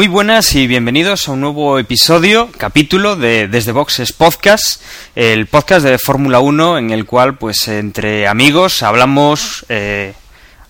Muy 0.00 0.08
buenas 0.08 0.54
y 0.54 0.66
bienvenidos 0.66 1.28
a 1.28 1.32
un 1.32 1.42
nuevo 1.42 1.78
episodio, 1.78 2.48
capítulo 2.56 3.16
de 3.16 3.48
Desde 3.48 3.72
Boxes 3.72 4.14
Podcast, 4.14 4.82
el 5.14 5.46
podcast 5.46 5.84
de 5.84 5.98
Fórmula 5.98 6.40
1 6.40 6.78
en 6.78 6.90
el 6.90 7.04
cual, 7.04 7.36
pues, 7.36 7.68
entre 7.68 8.26
amigos 8.26 8.82
hablamos 8.82 9.66
eh, 9.68 10.14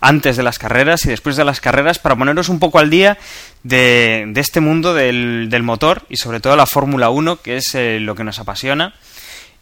antes 0.00 0.37
de 0.37 0.42
las 0.42 0.59
carreras 0.59 1.05
y 1.05 1.11
después 1.11 1.37
de 1.37 1.45
las 1.45 1.61
carreras 1.61 2.00
para 2.00 2.17
ponernos 2.17 2.48
un 2.48 2.59
poco 2.59 2.81
al 2.81 2.91
día 2.91 3.19
de, 3.62 4.33
este 4.34 4.59
mundo 4.59 4.95
del, 4.95 5.62
motor 5.62 6.03
y 6.09 6.17
sobre 6.17 6.41
todo 6.41 6.56
la 6.56 6.67
Fórmula 6.67 7.11
1, 7.11 7.37
que 7.37 7.59
es 7.59 7.77
eh, 7.77 8.00
lo 8.00 8.17
que 8.17 8.25
nos 8.25 8.41
apasiona. 8.41 8.94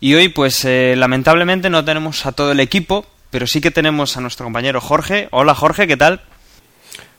Y 0.01 0.15
hoy, 0.15 0.31
pues, 0.31 0.65
eh, 0.65 0.95
lamentablemente 0.97 1.69
no 1.69 1.85
tenemos 1.85 2.25
a 2.25 2.33
todo 2.33 2.53
el 2.53 2.61
equipo, 2.61 3.05
pero 3.29 3.47
sí 3.47 3.61
que 3.61 3.71
tenemos 3.71 4.17
a 4.17 4.23
nuestro 4.23 4.47
compañero 4.47 4.81
Jorge. 4.81 5.29
Hola 5.31 5.55
Jorge, 5.55 5.87
¿qué 5.87 5.99
tal? 5.99 6.23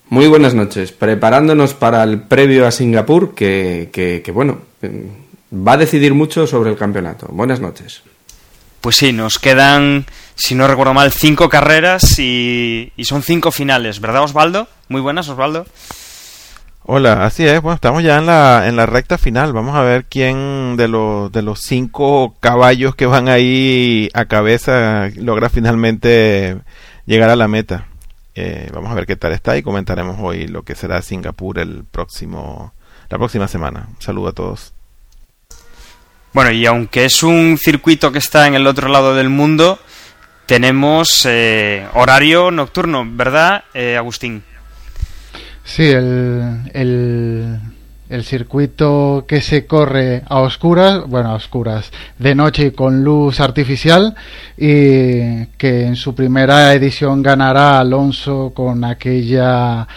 Muy 0.09 0.27
buenas 0.27 0.55
noches. 0.55 0.91
Preparándonos 0.91 1.75
para 1.75 2.03
el 2.03 2.21
previo 2.21 2.65
a 2.65 2.71
Singapur, 2.71 3.35
que, 3.35 3.89
que, 3.93 4.31
bueno, 4.31 4.59
va 5.53 5.73
a 5.73 5.77
decidir 5.77 6.15
mucho 6.15 6.47
sobre 6.47 6.71
el 6.71 6.77
campeonato. 6.77 7.27
Buenas 7.29 7.59
noches. 7.59 8.01
Pues 8.81 8.95
sí, 8.95 9.13
nos 9.13 9.37
quedan, 9.37 10.05
si 10.35 10.55
no 10.55 10.67
recuerdo 10.67 10.93
mal, 10.93 11.11
cinco 11.11 11.47
carreras 11.47 12.17
y, 12.17 12.91
y, 12.95 13.05
son 13.05 13.21
cinco 13.21 13.51
finales, 13.51 13.99
¿verdad, 13.99 14.23
Osvaldo? 14.23 14.67
Muy 14.87 15.01
buenas, 15.01 15.27
Osvaldo. 15.27 15.65
Hola, 16.91 17.25
así 17.25 17.45
es. 17.45 17.61
Bueno, 17.61 17.75
estamos 17.75 18.01
ya 18.01 18.17
en 18.17 18.25
la, 18.25 18.67
en 18.67 18.75
la 18.75 18.87
recta 18.87 19.19
final. 19.19 19.53
Vamos 19.53 19.75
a 19.75 19.81
ver 19.81 20.05
quién 20.05 20.75
de 20.75 20.87
los, 20.87 21.31
de 21.31 21.43
los 21.43 21.59
cinco 21.59 22.35
caballos 22.39 22.95
que 22.95 23.05
van 23.05 23.27
ahí 23.27 24.09
a 24.15 24.25
cabeza 24.25 25.09
logra 25.17 25.49
finalmente 25.49 26.57
llegar 27.05 27.29
a 27.29 27.35
la 27.35 27.47
meta. 27.47 27.85
Eh, 28.41 28.69
vamos 28.73 28.89
a 28.89 28.93
ver 28.93 29.05
qué 29.05 29.17
tal 29.17 29.33
está 29.33 29.57
y 29.57 29.61
comentaremos 29.61 30.15
hoy 30.21 30.47
lo 30.47 30.63
que 30.63 30.73
será 30.73 31.01
Singapur 31.01 31.59
el 31.59 31.83
próximo, 31.83 32.73
la 33.09 33.17
próxima 33.17 33.49
semana. 33.49 33.89
Un 33.89 34.01
saludo 34.01 34.29
a 34.29 34.31
todos. 34.31 34.73
Bueno, 36.31 36.49
y 36.51 36.65
aunque 36.65 37.03
es 37.03 37.21
un 37.21 37.57
circuito 37.57 38.13
que 38.13 38.19
está 38.19 38.47
en 38.47 38.55
el 38.55 38.65
otro 38.65 38.87
lado 38.87 39.13
del 39.13 39.27
mundo, 39.27 39.77
tenemos 40.45 41.25
eh, 41.25 41.85
horario 41.95 42.49
nocturno, 42.49 43.05
¿verdad, 43.05 43.65
eh, 43.73 43.97
Agustín? 43.97 44.41
Sí, 45.65 45.83
el 45.89 46.61
el 46.73 47.59
circuito 48.23 49.25
que 49.27 49.39
se 49.39 49.65
corre 49.65 50.23
a 50.27 50.39
oscuras, 50.39 51.07
bueno, 51.07 51.29
a 51.29 51.35
oscuras, 51.35 51.91
de 52.17 52.33
noche 52.35 52.67
y 52.67 52.71
con 52.71 53.03
luz 53.03 53.39
artificial, 53.39 54.15
y 54.57 55.45
que 55.57 55.85
en 55.85 55.95
su 55.95 56.15
primera 56.15 56.73
edición 56.73 57.21
ganará 57.21 57.79
Alonso 57.79 58.51
con 58.55 58.83
aquella 58.83 59.87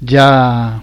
ya 0.00 0.82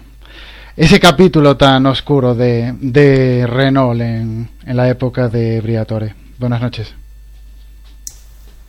ese 0.76 0.98
capítulo 0.98 1.56
tan 1.56 1.86
oscuro 1.86 2.34
de, 2.34 2.74
de 2.80 3.46
Renault 3.46 4.00
en, 4.00 4.48
en 4.66 4.76
la 4.76 4.88
época 4.88 5.28
de 5.28 5.60
Briatore. 5.60 6.14
Buenas 6.38 6.60
noches. 6.60 6.99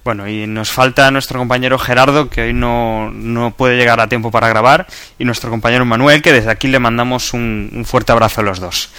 Bueno, 0.03 0.27
y 0.27 0.47
nos 0.47 0.71
falta 0.71 1.11
nuestro 1.11 1.37
compañero 1.37 1.77
Gerardo, 1.77 2.27
que 2.27 2.41
hoy 2.41 2.53
no, 2.53 3.11
no, 3.11 3.51
puede 3.51 3.77
llegar 3.77 3.99
a 3.99 4.07
tiempo 4.07 4.31
para 4.31 4.49
grabar, 4.49 4.87
y 5.19 5.25
nuestro 5.25 5.51
compañero 5.51 5.85
Manuel, 5.85 6.23
que 6.23 6.33
desde 6.33 6.49
aquí 6.49 6.67
le 6.67 6.79
mandamos 6.79 7.33
un, 7.33 7.83
fuerte 7.85 8.11
abrazo 8.11 8.41
a 8.41 8.43
los 8.43 8.59
dos. 8.59 8.89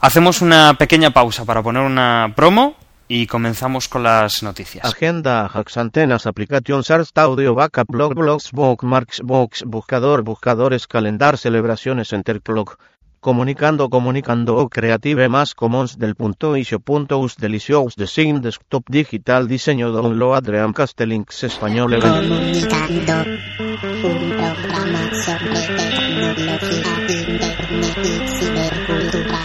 Hacemos 0.00 0.40
una 0.40 0.74
pequeña 0.74 1.10
pausa 1.10 1.44
para 1.44 1.62
poner 1.62 1.82
una 1.82 2.32
promo 2.34 2.76
y 3.08 3.26
comenzamos 3.26 3.88
con 3.88 4.04
las 4.04 4.42
noticias. 4.42 4.86
Agenda, 4.86 5.50
hacks, 5.52 5.76
antenas, 5.76 6.26
aplicación, 6.26 6.82
SARS, 6.82 7.10
audio, 7.14 7.54
backup, 7.54 7.86
blog, 7.88 8.14
blogs, 8.14 8.52
bookmarks, 8.52 9.20
box, 9.22 9.64
buscador, 9.66 10.22
buscadores, 10.22 10.86
calendar, 10.86 11.36
celebraciones, 11.36 12.12
enterclock. 12.12 12.78
Comunicando, 13.20 13.90
comunicando, 13.90 14.68
Creative 14.68 15.28
más 15.28 15.54
Commons 15.54 15.98
del 15.98 16.14
punto 16.14 16.56
isio 16.56 16.78
punto 16.78 17.18
us 17.18 17.36
delicious 17.36 17.96
design 17.96 18.40
desktop 18.40 18.84
digital 18.88 19.48
diseño 19.48 19.90
download 19.90 20.36
Adrian 20.36 20.72
Castellinks 20.72 21.42
español 21.42 21.98
Comunicando, 22.00 23.24
un 24.04 24.30
programa 24.30 25.10
sobre 25.24 25.66
tecnología, 25.66 26.92
internet 27.08 27.98
y 28.04 28.28
cibercultura. 28.38 29.38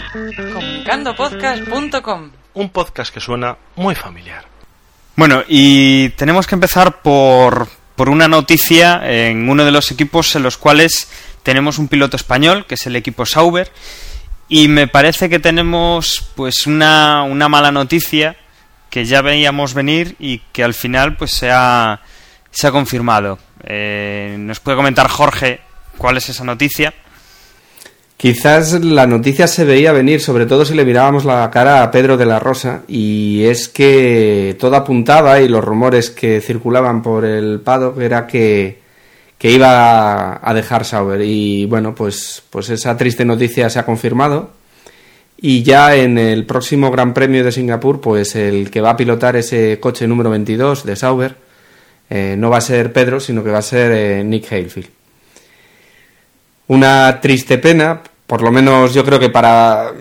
Comunicandopodcast.com 0.52 2.30
Un 2.54 2.68
podcast 2.68 3.12
que 3.12 3.18
suena 3.20 3.56
muy 3.74 3.96
familiar. 3.96 4.44
Bueno, 5.16 5.42
y 5.48 6.10
tenemos 6.10 6.46
que 6.46 6.54
empezar 6.54 7.02
por, 7.02 7.66
por 7.96 8.08
una 8.08 8.28
noticia 8.28 9.00
en 9.04 9.48
uno 9.48 9.64
de 9.64 9.72
los 9.72 9.90
equipos 9.90 10.36
en 10.36 10.44
los 10.44 10.56
cuales 10.56 11.08
tenemos 11.44 11.78
un 11.78 11.86
piloto 11.86 12.16
español, 12.16 12.66
que 12.66 12.74
es 12.74 12.86
el 12.88 12.96
equipo 12.96 13.24
Sauber, 13.24 13.70
y 14.48 14.66
me 14.66 14.88
parece 14.88 15.28
que 15.28 15.38
tenemos 15.38 16.32
pues 16.34 16.66
una, 16.66 17.22
una 17.22 17.48
mala 17.48 17.70
noticia 17.70 18.36
que 18.90 19.04
ya 19.04 19.22
veíamos 19.22 19.74
venir 19.74 20.16
y 20.18 20.38
que 20.52 20.64
al 20.64 20.74
final 20.74 21.16
pues 21.16 21.32
se 21.32 21.50
ha, 21.52 22.00
se 22.50 22.66
ha 22.66 22.72
confirmado. 22.72 23.38
Eh, 23.62 24.36
¿Nos 24.38 24.60
puede 24.60 24.76
comentar 24.76 25.08
Jorge 25.08 25.60
cuál 25.98 26.16
es 26.16 26.28
esa 26.28 26.44
noticia? 26.44 26.94
Quizás 28.16 28.72
la 28.72 29.06
noticia 29.06 29.46
se 29.46 29.64
veía 29.64 29.92
venir, 29.92 30.20
sobre 30.20 30.46
todo 30.46 30.64
si 30.64 30.74
le 30.74 30.84
mirábamos 30.84 31.24
la 31.24 31.50
cara 31.50 31.82
a 31.82 31.90
Pedro 31.90 32.16
de 32.16 32.24
la 32.24 32.38
Rosa, 32.38 32.82
y 32.88 33.44
es 33.44 33.68
que 33.68 34.56
todo 34.58 34.76
apuntaba 34.76 35.40
y 35.40 35.48
los 35.48 35.62
rumores 35.62 36.10
que 36.10 36.40
circulaban 36.40 37.02
por 37.02 37.24
el 37.24 37.60
paddock 37.60 38.00
era 38.00 38.26
que 38.26 38.83
que 39.44 39.50
iba 39.50 40.40
a 40.42 40.54
dejar 40.54 40.86
Sauber. 40.86 41.20
Y 41.20 41.66
bueno 41.66 41.94
pues 41.94 42.42
pues 42.48 42.70
esa 42.70 42.96
triste 42.96 43.26
noticia 43.26 43.68
se 43.68 43.78
ha 43.78 43.84
confirmado. 43.84 44.52
Y 45.36 45.62
ya 45.62 45.94
en 45.96 46.16
el 46.16 46.46
próximo 46.46 46.90
Gran 46.90 47.12
Premio 47.12 47.44
de 47.44 47.52
Singapur 47.52 48.00
pues 48.00 48.36
el 48.36 48.70
que 48.70 48.80
va 48.80 48.88
a 48.88 48.96
pilotar 48.96 49.36
ese 49.36 49.78
coche 49.80 50.06
número 50.06 50.30
22 50.30 50.86
de 50.86 50.96
Sauber 50.96 51.36
eh, 52.08 52.36
no 52.38 52.48
va 52.48 52.56
a 52.56 52.62
ser 52.62 52.94
Pedro 52.94 53.20
sino 53.20 53.44
que 53.44 53.50
va 53.50 53.58
a 53.58 53.62
ser 53.62 53.92
eh, 53.92 54.24
Nick 54.24 54.50
Halefield 54.50 54.88
una 56.68 57.20
triste 57.20 57.58
pena 57.58 58.00
por 58.26 58.40
lo 58.40 58.50
menos 58.50 58.94
yo 58.94 59.04
creo 59.04 59.18
que 59.18 59.28
para 59.28 59.92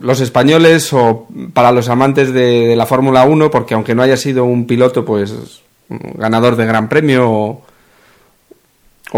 los 0.00 0.22
españoles 0.22 0.90
o 0.94 1.28
para 1.52 1.70
los 1.70 1.90
amantes 1.90 2.32
de, 2.32 2.74
la 2.76 2.86
Fórmula 2.86 3.24
1 3.24 3.50
porque 3.50 3.74
aunque 3.74 3.94
no 3.94 4.02
haya 4.02 4.16
sido 4.16 4.46
un 4.46 4.66
piloto 4.66 5.04
pues 5.04 5.60
ganador 6.16 6.56
de 6.56 6.64
Gran 6.64 6.88
Premio 6.88 7.60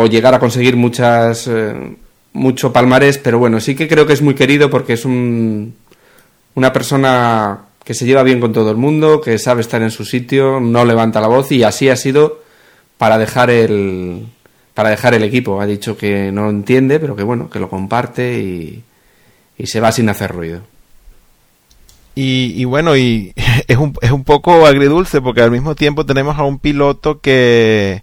llegar 0.08 0.34
a 0.34 0.38
conseguir 0.38 0.76
muchas 0.76 1.46
eh, 1.48 1.96
mucho 2.32 2.72
palmarés, 2.72 3.18
pero 3.18 3.38
bueno, 3.38 3.60
sí 3.60 3.74
que 3.74 3.88
creo 3.88 4.06
que 4.06 4.14
es 4.14 4.22
muy 4.22 4.34
querido 4.34 4.70
porque 4.70 4.94
es 4.94 5.04
un, 5.04 5.74
una 6.54 6.72
persona 6.72 7.66
que 7.84 7.94
se 7.94 8.06
lleva 8.06 8.22
bien 8.22 8.40
con 8.40 8.52
todo 8.52 8.70
el 8.70 8.76
mundo, 8.76 9.20
que 9.20 9.38
sabe 9.38 9.60
estar 9.60 9.82
en 9.82 9.90
su 9.90 10.04
sitio, 10.04 10.60
no 10.60 10.84
levanta 10.84 11.20
la 11.20 11.26
voz 11.28 11.52
y 11.52 11.62
así 11.62 11.88
ha 11.88 11.96
sido 11.96 12.42
para 12.96 13.18
dejar 13.18 13.50
el 13.50 14.26
para 14.74 14.90
dejar 14.90 15.14
el 15.14 15.24
equipo. 15.24 15.60
Ha 15.60 15.66
dicho 15.66 15.96
que 15.96 16.32
no 16.32 16.48
entiende, 16.48 16.98
pero 16.98 17.16
que 17.16 17.22
bueno, 17.22 17.50
que 17.50 17.58
lo 17.58 17.68
comparte 17.68 18.38
y, 18.40 18.82
y 19.58 19.66
se 19.66 19.80
va 19.80 19.92
sin 19.92 20.08
hacer 20.08 20.32
ruido. 20.32 20.62
Y, 22.14 22.52
y, 22.56 22.64
bueno, 22.64 22.96
y 22.96 23.32
es 23.68 23.76
un, 23.76 23.94
es 24.00 24.10
un 24.10 24.24
poco 24.24 24.66
agridulce 24.66 25.20
porque 25.20 25.42
al 25.42 25.50
mismo 25.50 25.74
tiempo 25.74 26.06
tenemos 26.06 26.38
a 26.38 26.44
un 26.44 26.58
piloto 26.58 27.20
que, 27.20 28.02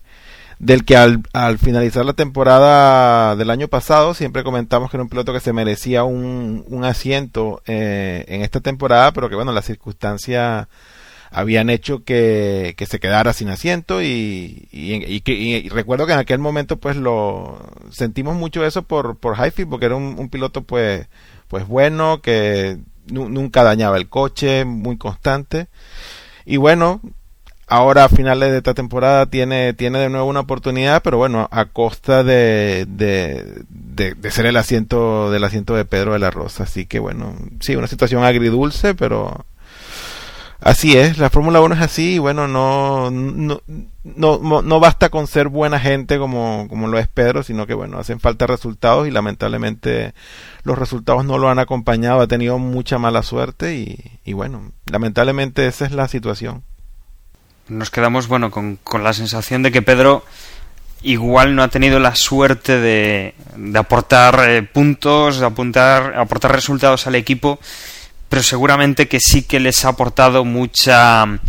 del 0.59 0.83
que 0.85 0.97
al, 0.97 1.23
al, 1.33 1.57
finalizar 1.57 2.05
la 2.05 2.13
temporada 2.13 3.35
del 3.35 3.49
año 3.49 3.69
pasado 3.69 4.13
siempre 4.13 4.43
comentamos 4.43 4.91
que 4.91 4.97
era 4.97 5.03
un 5.03 5.09
piloto 5.09 5.33
que 5.33 5.39
se 5.39 5.53
merecía 5.53 6.03
un, 6.03 6.65
un 6.67 6.83
asiento 6.83 7.61
eh, 7.65 8.25
en 8.27 8.41
esta 8.41 8.59
temporada, 8.59 9.13
pero 9.13 9.29
que 9.29 9.35
bueno, 9.35 9.53
las 9.53 9.65
circunstancias 9.65 10.67
habían 11.31 11.69
hecho 11.69 12.03
que, 12.03 12.73
que 12.77 12.85
se 12.85 12.99
quedara 12.99 13.33
sin 13.33 13.49
asiento 13.49 14.01
y, 14.01 14.67
y, 14.71 14.95
y, 15.05 15.21
y, 15.25 15.69
recuerdo 15.69 16.05
que 16.05 16.13
en 16.13 16.19
aquel 16.19 16.39
momento 16.39 16.77
pues 16.77 16.97
lo 16.97 17.59
sentimos 17.91 18.35
mucho 18.35 18.65
eso 18.65 18.83
por, 18.83 19.17
por 19.17 19.37
Highfield 19.37 19.69
porque 19.69 19.85
era 19.85 19.95
un, 19.95 20.15
un 20.17 20.29
piloto 20.29 20.63
pues, 20.63 21.07
pues 21.47 21.67
bueno, 21.67 22.21
que 22.21 22.79
nunca 23.11 23.63
dañaba 23.63 23.97
el 23.97 24.09
coche, 24.09 24.65
muy 24.65 24.97
constante. 24.97 25.67
Y 26.45 26.57
bueno, 26.57 27.01
ahora 27.69 28.05
a 28.05 28.09
finales 28.09 28.51
de 28.51 28.57
esta 28.57 28.73
temporada 28.73 29.27
tiene, 29.27 29.73
tiene 29.73 29.99
de 29.99 30.09
nuevo 30.09 30.27
una 30.27 30.41
oportunidad, 30.41 31.01
pero 31.03 31.17
bueno, 31.17 31.47
a 31.51 31.65
costa 31.65 32.23
de, 32.23 32.85
de, 32.89 33.63
de, 33.69 34.31
ser 34.31 34.47
el 34.47 34.57
asiento 34.57 35.31
del 35.31 35.43
asiento 35.43 35.75
de 35.75 35.85
Pedro 35.85 36.13
de 36.13 36.19
la 36.19 36.31
Rosa. 36.31 36.63
Así 36.63 36.85
que 36.85 36.99
bueno, 36.99 37.35
sí, 37.61 37.75
una 37.75 37.87
situación 37.87 38.23
agridulce, 38.23 38.95
pero 38.95 39.45
así 40.61 40.97
es, 40.97 41.19
la 41.19 41.29
Fórmula 41.29 41.61
1 41.61 41.75
es 41.75 41.81
así 41.81 42.15
y 42.15 42.19
bueno, 42.19 42.47
no, 42.47 43.11
no, 43.11 43.61
no, 44.03 44.61
no 44.61 44.79
basta 44.79 45.09
con 45.09 45.27
ser 45.27 45.47
buena 45.47 45.79
gente 45.79 46.17
como, 46.17 46.65
como 46.69 46.87
lo 46.87 46.97
es 46.97 47.07
Pedro, 47.07 47.43
sino 47.43 47.67
que 47.67 47.75
bueno, 47.75 47.99
hacen 47.99 48.19
falta 48.19 48.47
resultados 48.47 49.07
y 49.07 49.11
lamentablemente 49.11 50.13
los 50.63 50.77
resultados 50.77 51.23
no 51.23 51.37
lo 51.37 51.49
han 51.49 51.59
acompañado, 51.59 52.21
ha 52.21 52.27
tenido 52.27 52.57
mucha 52.57 52.97
mala 52.97 53.21
suerte 53.21 53.75
y, 53.75 54.19
y 54.25 54.33
bueno, 54.33 54.71
lamentablemente 54.91 55.67
esa 55.67 55.85
es 55.85 55.91
la 55.91 56.07
situación 56.07 56.63
nos 57.69 57.91
quedamos 57.91 58.27
bueno 58.27 58.51
con, 58.51 58.77
con, 58.77 59.03
la 59.03 59.13
sensación 59.13 59.63
de 59.63 59.71
que 59.71 59.81
Pedro 59.81 60.25
igual 61.01 61.55
no 61.55 61.63
ha 61.63 61.69
tenido 61.69 61.99
la 61.99 62.15
suerte 62.15 62.79
de, 62.79 63.33
de 63.55 63.79
aportar 63.79 64.49
eh, 64.49 64.63
puntos, 64.63 65.39
de 65.39 65.45
apuntar, 65.45 66.17
aportar 66.17 66.51
resultados 66.51 67.07
al 67.07 67.15
equipo, 67.15 67.59
pero 68.27 68.43
seguramente 68.43 69.07
que 69.07 69.19
sí 69.19 69.43
que 69.43 69.59
les 69.59 69.85
ha 69.85 69.89
aportado 69.89 70.43
mucha 70.43 71.39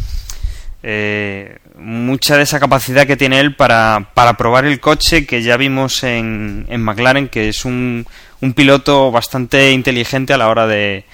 eh, 0.82 1.58
mucha 1.76 2.36
de 2.36 2.42
esa 2.42 2.60
capacidad 2.60 3.06
que 3.06 3.16
tiene 3.16 3.40
él 3.40 3.56
para, 3.56 4.10
para 4.14 4.34
probar 4.34 4.66
el 4.66 4.80
coche 4.80 5.26
que 5.26 5.42
ya 5.42 5.56
vimos 5.56 6.04
en, 6.04 6.66
en 6.68 6.82
McLaren, 6.82 7.28
que 7.28 7.48
es 7.48 7.64
un, 7.64 8.06
un 8.40 8.52
piloto 8.52 9.10
bastante 9.10 9.72
inteligente 9.72 10.32
a 10.32 10.38
la 10.38 10.48
hora 10.48 10.66
de, 10.66 11.04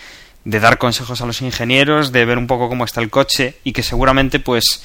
de 0.47 0.61
dar 0.61 0.79
consejos 0.79 1.21
a 1.21 1.27
los 1.27 1.43
ingenieros, 1.43 2.13
de 2.13 2.25
ver 2.25 2.39
un 2.39 2.47
poco 2.47 2.69
cómo 2.69 2.85
está 2.85 3.01
el 3.01 3.11
coche 3.11 3.57
y 3.65 3.73
que 3.73 3.83
seguramente 3.83 4.39
pues 4.39 4.81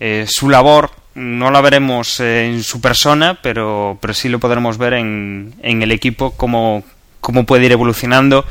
eh, 0.00 0.26
su 0.28 0.50
labor 0.50 0.90
no 1.14 1.52
la 1.52 1.60
veremos 1.60 2.18
eh, 2.18 2.46
en 2.46 2.64
su 2.64 2.80
persona, 2.80 3.38
pero, 3.40 3.98
pero 4.00 4.12
sí 4.12 4.28
lo 4.28 4.40
podremos 4.40 4.78
ver 4.78 4.94
en, 4.94 5.54
en 5.62 5.80
el 5.80 5.92
equipo, 5.92 6.32
cómo, 6.32 6.82
cómo 7.20 7.46
puede 7.46 7.66
ir 7.66 7.72
evolucionando, 7.72 8.44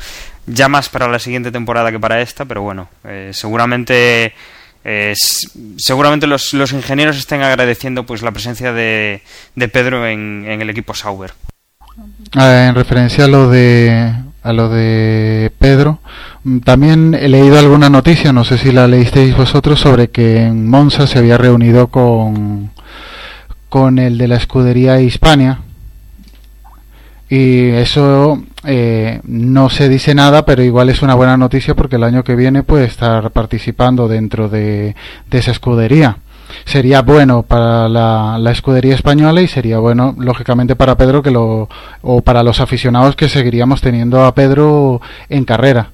ya 0.47 0.69
más 0.69 0.87
para 0.87 1.09
la 1.09 1.19
siguiente 1.19 1.51
temporada 1.51 1.91
que 1.91 1.99
para 1.99 2.21
esta, 2.21 2.45
pero 2.45 2.61
bueno, 2.61 2.87
eh, 3.03 3.31
seguramente 3.33 4.33
seguramente 5.77 6.27
los, 6.27 6.53
los, 6.53 6.71
ingenieros 6.71 7.17
estén 7.17 7.41
agradeciendo 7.41 8.05
pues 8.05 8.21
la 8.21 8.31
presencia 8.31 8.71
de, 8.71 9.23
de 9.55 9.67
Pedro 9.67 10.05
en, 10.05 10.45
en, 10.47 10.61
el 10.61 10.69
equipo 10.69 10.93
Sauber. 10.93 11.33
En 12.35 12.75
referencia 12.75 13.25
a 13.25 13.27
lo 13.27 13.49
de 13.49 14.13
a 14.45 14.53
lo 14.53 14.69
de 14.69 15.51
Pedro, 15.57 15.97
mm, 16.43 16.59
también 16.59 17.15
he 17.19 17.27
leído 17.27 17.57
alguna 17.57 17.89
noticia, 17.89 18.31
no 18.31 18.43
sé 18.43 18.59
si 18.59 18.71
la 18.71 18.87
leísteis 18.87 19.35
vosotros, 19.35 19.79
sobre 19.79 20.11
que 20.11 20.43
en 20.43 20.69
Monza 20.69 21.07
se 21.07 21.17
había 21.17 21.39
reunido 21.39 21.87
con, 21.87 22.69
con 23.69 23.97
el 23.97 24.19
de 24.19 24.27
la 24.27 24.35
escudería 24.35 25.01
Hispania. 25.01 25.61
Y 27.27 27.69
eso 27.69 28.43
eh, 28.65 29.19
no 29.23 29.69
se 29.69 29.89
dice 29.89 30.13
nada, 30.13 30.45
pero 30.45 30.61
igual 30.61 30.89
es 30.89 31.01
una 31.01 31.15
buena 31.15 31.37
noticia 31.37 31.73
porque 31.75 31.95
el 31.95 32.03
año 32.03 32.23
que 32.23 32.35
viene 32.35 32.61
puede 32.61 32.85
estar 32.85 33.31
participando 33.31 34.07
dentro 34.07 34.47
de, 34.47 34.95
de 35.31 35.37
esa 35.39 35.49
escudería 35.49 36.19
sería 36.65 37.01
bueno 37.01 37.43
para 37.43 37.87
la, 37.89 38.51
escudería 38.51 38.95
española 38.95 39.41
y 39.41 39.47
sería 39.47 39.79
bueno 39.79 40.15
lógicamente 40.17 40.75
para 40.75 40.97
Pedro 40.97 41.21
que 41.21 41.31
lo 41.31 41.69
o 42.01 42.21
para 42.21 42.43
los 42.43 42.59
aficionados 42.59 43.15
que 43.15 43.29
seguiríamos 43.29 43.81
teniendo 43.81 44.23
a 44.23 44.35
Pedro 44.35 45.01
en 45.29 45.45
carrera. 45.45 45.91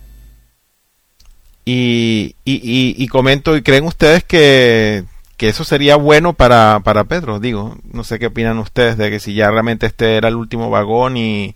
Y, 1.63 2.35
y, 2.43 2.53
y, 2.53 2.95
y 2.97 3.07
comento 3.07 3.55
y 3.55 3.61
creen 3.61 3.85
ustedes 3.85 4.23
que, 4.23 5.03
que 5.37 5.49
eso 5.49 5.63
sería 5.63 5.95
bueno 5.95 6.33
para, 6.33 6.81
para 6.83 7.03
Pedro 7.03 7.39
digo 7.39 7.77
no 7.91 8.03
sé 8.03 8.19
qué 8.19 8.27
opinan 8.27 8.57
ustedes 8.57 8.97
de 8.97 9.09
que 9.11 9.19
si 9.19 9.35
ya 9.35 9.51
realmente 9.51 9.85
este 9.85 10.17
era 10.17 10.27
el 10.27 10.35
último 10.35 10.69
vagón 10.69 11.17
y 11.17 11.55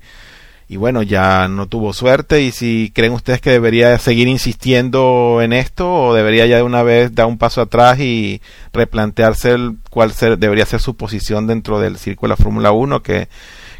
y 0.67 0.77
bueno, 0.77 1.03
ya 1.03 1.47
no 1.47 1.67
tuvo 1.67 1.93
suerte 1.93 2.41
y 2.41 2.51
si 2.51 2.91
creen 2.93 3.13
ustedes 3.13 3.39
que 3.41 3.51
debería 3.51 3.97
seguir 3.99 4.27
insistiendo 4.27 5.39
en 5.41 5.53
esto 5.53 5.93
o 5.93 6.13
debería 6.13 6.45
ya 6.47 6.57
de 6.57 6.63
una 6.63 6.81
vez 6.83 7.13
dar 7.13 7.27
un 7.27 7.37
paso 7.37 7.61
atrás 7.61 7.99
y 7.99 8.41
replantearse 8.73 9.51
el, 9.51 9.77
cuál 9.89 10.11
ser, 10.11 10.37
debería 10.39 10.65
ser 10.65 10.81
su 10.81 10.95
posición 10.95 11.47
dentro 11.47 11.79
del 11.79 11.97
círculo 11.97 12.33
de 12.33 12.39
la 12.39 12.43
Fórmula 12.43 12.71
1 12.71 13.03
que 13.03 13.27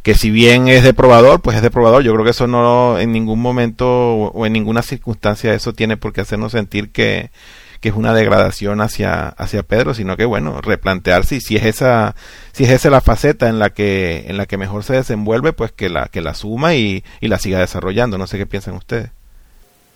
que 0.06 0.14
si 0.14 0.30
bien 0.30 0.68
es 0.68 0.84
de 0.84 0.94
probador, 0.94 1.42
pues 1.42 1.58
es 1.58 1.64
de 1.64 1.72
probador. 1.72 2.04
Yo 2.04 2.14
creo 2.14 2.24
que 2.24 2.30
eso 2.30 2.46
no 2.46 3.00
en 3.00 3.12
ningún 3.12 3.42
momento 3.42 3.88
o 3.88 4.46
en 4.46 4.54
ninguna 4.54 4.84
circunstancia 4.84 5.52
eso 5.56 5.74
tiene 5.74 5.98
por 5.98 6.14
qué 6.14 6.22
hacernos 6.22 6.52
sentir 6.52 6.92
que, 6.92 7.32
que 7.86 7.90
es 7.90 7.96
una 7.96 8.16
degradación 8.16 8.82
hacia, 8.82 9.28
hacia 9.28 9.62
Pedro, 9.62 9.94
sino 9.94 10.18
que 10.18 10.26
bueno, 10.26 10.60
replantearse 10.60 11.40
si, 11.40 11.42
si 11.50 11.56
es 11.58 11.66
esa, 11.66 12.16
si 12.52 12.64
es 12.64 12.72
esa 12.72 12.90
la 12.90 13.00
faceta 13.00 13.48
en 13.48 13.60
la 13.60 13.70
que, 13.70 14.26
en 14.28 14.38
la 14.38 14.48
que 14.48 14.58
mejor 14.58 14.84
se 14.84 14.94
desenvuelve, 14.94 15.54
pues 15.54 15.72
que 15.72 15.88
la, 15.88 16.08
que 16.08 16.22
la 16.22 16.34
suma 16.34 16.74
y, 16.74 17.04
y 17.22 17.28
la 17.28 17.38
siga 17.38 17.60
desarrollando. 17.60 18.18
No 18.18 18.26
sé 18.26 18.40
qué 18.40 18.48
piensan 18.48 18.74
ustedes. 18.74 19.12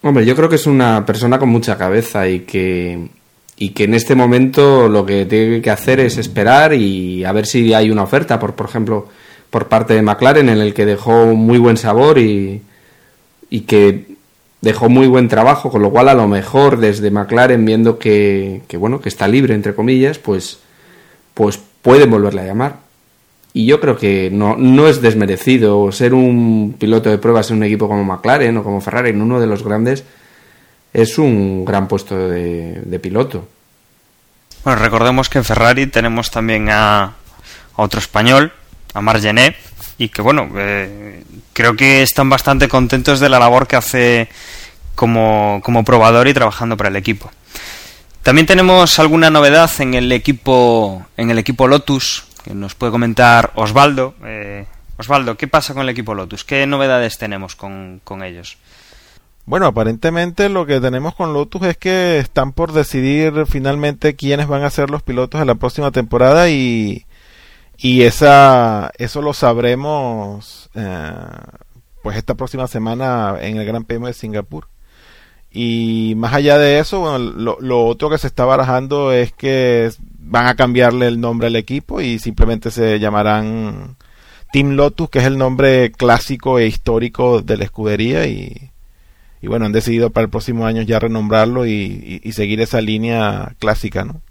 Hombre, 0.04 0.24
yo 0.24 0.36
creo 0.36 0.50
que 0.50 0.58
es 0.58 0.68
una 0.68 1.04
persona 1.04 1.40
con 1.40 1.50
mucha 1.50 1.80
cabeza 1.80 2.28
y 2.28 2.42
que, 2.42 3.08
y 3.58 3.70
que 3.70 3.86
en 3.86 3.96
este 3.96 4.14
momento 4.14 4.88
lo 4.88 5.04
que 5.04 5.26
tiene 5.26 5.60
que 5.60 5.72
hacer 5.72 6.00
es 6.00 6.20
esperar 6.20 6.76
y 6.76 7.26
a 7.26 7.32
ver 7.32 7.48
si 7.48 7.74
hay 7.74 7.90
una 7.90 8.04
oferta, 8.04 8.38
por, 8.38 8.54
por 8.54 8.68
ejemplo, 8.68 9.08
por 9.50 9.68
parte 9.68 9.96
de 9.96 10.04
McLaren, 10.04 10.48
en 10.48 10.60
el 10.60 10.76
que 10.76 10.86
dejó 10.86 11.34
muy 11.34 11.58
buen 11.58 11.78
sabor 11.78 12.20
y, 12.20 12.62
y 13.50 13.62
que 13.62 14.19
dejó 14.62 14.90
muy 14.90 15.08
buen 15.08 15.28
trabajo, 15.28 15.70
con 15.70 15.82
lo 15.82 15.90
cual 15.90 16.10
a 16.10 16.14
lo 16.14 16.28
mejor 16.28 16.78
desde 16.78 17.12
McLaren 17.12 17.64
viendo 17.66 17.98
que, 18.00 18.62
que, 18.68 18.78
bueno, 18.78 19.00
que 19.00 19.10
está 19.10 19.28
libre 19.28 19.54
entre 19.54 19.76
comillas, 19.76 20.20
pues 20.20 20.60
pues 21.40 21.58
pueden 21.82 22.12
volverle 22.12 22.42
a 22.42 22.48
llamar. 22.48 22.80
Y 23.54 23.66
yo 23.66 23.80
creo 23.80 23.96
que 23.96 24.30
no, 24.30 24.58
no 24.58 24.90
es 24.90 25.02
desmerecido 25.02 25.90
ser 25.94 26.14
un 26.14 26.76
piloto 26.78 27.10
de 27.10 27.18
pruebas 27.18 27.50
en 27.50 27.58
un 27.58 27.64
equipo 27.64 27.88
como 27.88 28.04
McLaren 28.04 28.58
o 28.58 28.64
como 28.66 28.82
Ferrari, 28.82 29.12
en 29.12 29.22
uno 29.22 29.40
de 29.40 29.48
los 29.48 29.64
grandes, 29.64 30.04
es 30.92 31.18
un 31.18 31.64
gran 31.64 31.88
puesto 31.88 32.18
de, 32.28 33.00
piloto. 33.02 33.48
Bueno, 34.66 34.82
recordemos 34.82 35.30
que 35.30 35.38
en 35.38 35.46
Ferrari 35.46 35.88
tenemos 35.88 36.30
también 36.30 36.70
a, 36.70 37.04
a 37.04 37.14
otro 37.78 38.02
español, 38.02 38.52
a 38.94 39.00
Margenet, 39.00 39.56
y 40.00 40.10
que 40.10 40.22
bueno, 40.24 40.50
eh, 40.56 41.24
creo 41.54 41.76
que 41.76 42.02
están 42.02 42.30
bastante 42.30 42.70
contentos 42.70 43.20
de 43.20 43.30
la 43.30 43.38
labor 43.38 43.68
que 43.68 43.76
hace 43.76 44.30
como, 44.96 45.60
como 45.62 45.84
probador 45.84 46.28
y 46.28 46.34
trabajando 46.34 46.78
para 46.78 46.90
el 46.90 46.96
equipo. 46.96 47.30
También 48.24 48.48
tenemos 48.48 48.98
alguna 48.98 49.30
novedad 49.30 49.70
en 49.80 49.94
el 49.94 50.12
equipo 50.12 51.06
en 51.18 51.30
el 51.30 51.38
equipo 51.38 51.68
Lotus 51.68 52.26
que 52.44 52.54
nos 52.54 52.76
puede 52.76 52.94
comentar 52.94 53.52
Osvaldo. 53.56 54.16
Eh, 54.24 54.66
Osvaldo, 54.98 55.36
¿qué 55.36 55.48
pasa 55.50 55.74
con 55.74 55.84
el 55.84 55.90
equipo 55.90 56.16
Lotus? 56.16 56.46
¿Qué 56.46 56.66
novedades 56.66 57.18
tenemos 57.18 57.58
con, 57.58 58.00
con 58.06 58.24
ellos? 58.24 58.58
Bueno, 59.46 59.66
aparentemente 59.66 60.48
lo 60.48 60.66
que 60.66 60.80
tenemos 60.80 61.14
con 61.14 61.34
Lotus 61.34 61.64
es 61.64 61.78
que 61.78 62.20
están 62.20 62.54
por 62.54 62.72
decidir 62.72 63.34
finalmente 63.48 64.16
quiénes 64.16 64.48
van 64.48 64.64
a 64.64 64.70
ser 64.70 64.90
los 64.90 65.04
pilotos 65.04 65.42
de 65.42 65.46
la 65.46 65.56
próxima 65.56 65.92
temporada 65.92 66.50
y, 66.50 67.06
y 67.82 68.02
esa, 68.02 68.92
eso 68.98 69.22
lo 69.22 69.34
sabremos 69.34 70.70
eh, 70.76 71.12
pues 72.04 72.18
esta 72.18 72.36
próxima 72.36 72.68
semana 72.68 73.38
en 73.40 73.56
el 73.56 73.66
Gran 73.66 73.86
Premio 73.86 74.08
de 74.08 74.14
Singapur. 74.14 74.68
Y 75.50 76.14
más 76.18 76.34
allá 76.34 76.58
de 76.58 76.80
eso, 76.80 77.00
bueno, 77.00 77.18
lo, 77.18 77.86
otro 77.86 78.10
que 78.10 78.18
se 78.18 78.28
está 78.28 78.44
barajando 78.44 79.14
es 79.14 79.32
que 79.32 79.90
van 80.20 80.48
a 80.48 80.56
cambiarle 80.56 81.08
el 81.08 81.22
nombre 81.22 81.48
al 81.48 81.56
equipo 81.56 82.02
y 82.02 82.20
simplemente 82.20 82.70
se 82.70 83.00
llamarán 83.00 83.96
Team 84.52 84.72
Lotus, 84.72 85.10
que 85.10 85.20
es 85.20 85.26
el 85.26 85.38
nombre 85.38 85.92
clásico 85.92 86.60
e 86.60 86.68
histórico 86.68 87.42
de 87.42 87.56
la 87.58 87.64
escudería. 87.64 88.28
Y, 88.28 88.72
y 89.42 89.48
bueno, 89.48 89.66
han 89.66 89.72
decidido 89.72 90.10
para 90.10 90.26
el 90.26 90.30
próximo 90.30 90.66
año 90.66 90.82
ya 90.82 91.00
renombrarlo 91.00 91.66
y, 91.66 91.72
y, 91.72 92.22
y 92.24 92.32
seguir 92.34 92.60
esa 92.60 92.82
línea 92.82 93.56
clásica, 93.58 94.04
¿no? 94.04 94.22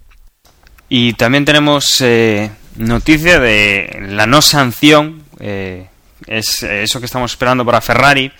Y 0.87 1.13
también 1.13 1.45
tenemos 1.45 2.01
eh, 2.01 2.49
noticia 2.79 3.39
de 3.39 4.07
la 4.09 4.25
no 4.25 4.41
sanción, 4.41 5.23
eh, 5.39 5.87
es 6.27 6.63
eso 6.63 6.99
que 6.99 7.05
estamos 7.05 7.31
esperando 7.31 7.65
para 7.65 7.81
Ferrari, 7.81 8.31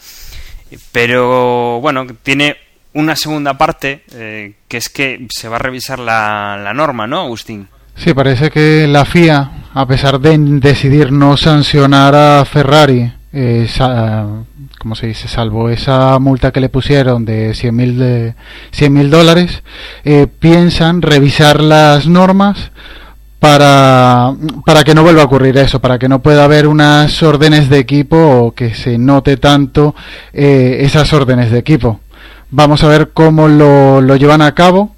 pero 0.91 1.79
bueno, 1.81 2.07
tiene 2.23 2.57
una 2.93 3.15
segunda 3.15 3.57
parte, 3.57 4.03
eh, 4.13 4.53
que 4.67 4.77
es 4.77 4.89
que 4.89 5.27
se 5.29 5.47
va 5.47 5.57
a 5.57 5.59
revisar 5.59 5.99
la, 5.99 6.59
la, 6.61 6.73
norma, 6.73 7.07
¿no, 7.07 7.21
Agustín? 7.21 7.67
Sí, 7.95 8.13
parece 8.13 8.49
que 8.49 8.87
la 8.87 9.05
FIA, 9.05 9.51
a 9.73 9.85
pesar 9.85 10.19
de 10.19 10.37
decidir 10.37 11.11
no 11.11 11.37
sancionar 11.37 12.15
a 12.15 12.45
Ferrari, 12.45 13.11
eh, 13.31 13.67
como 14.79 14.95
se 14.95 15.07
dice, 15.07 15.27
salvo 15.27 15.69
esa 15.69 16.17
multa 16.19 16.51
que 16.51 16.61
le 16.61 16.69
pusieron 16.69 17.25
de 17.25 17.53
100 17.53 17.75
mil 17.75 18.33
100 18.71 19.09
dólares, 19.09 19.61
eh, 20.03 20.27
piensan 20.27 21.01
revisar 21.01 21.61
las 21.61 22.07
normas 22.07 22.71
para, 23.39 24.33
para 24.65 24.83
que 24.83 24.93
no 24.93 25.03
vuelva 25.03 25.21
a 25.21 25.25
ocurrir 25.25 25.57
eso, 25.57 25.79
para 25.79 25.97
que 25.97 26.09
no 26.09 26.21
pueda 26.21 26.43
haber 26.43 26.67
unas 26.67 27.23
órdenes 27.23 27.69
de 27.69 27.79
equipo 27.79 28.17
o 28.17 28.51
que 28.51 28.73
se 28.73 28.97
note 28.97 29.37
tanto 29.37 29.95
eh, 30.33 30.79
esas 30.81 31.11
órdenes 31.13 31.51
de 31.51 31.59
equipo. 31.59 32.01
Vamos 32.51 32.83
a 32.83 32.87
ver 32.87 33.11
cómo 33.13 33.47
lo, 33.47 34.01
lo 34.01 34.15
llevan 34.17 34.41
a 34.41 34.53
cabo, 34.53 34.95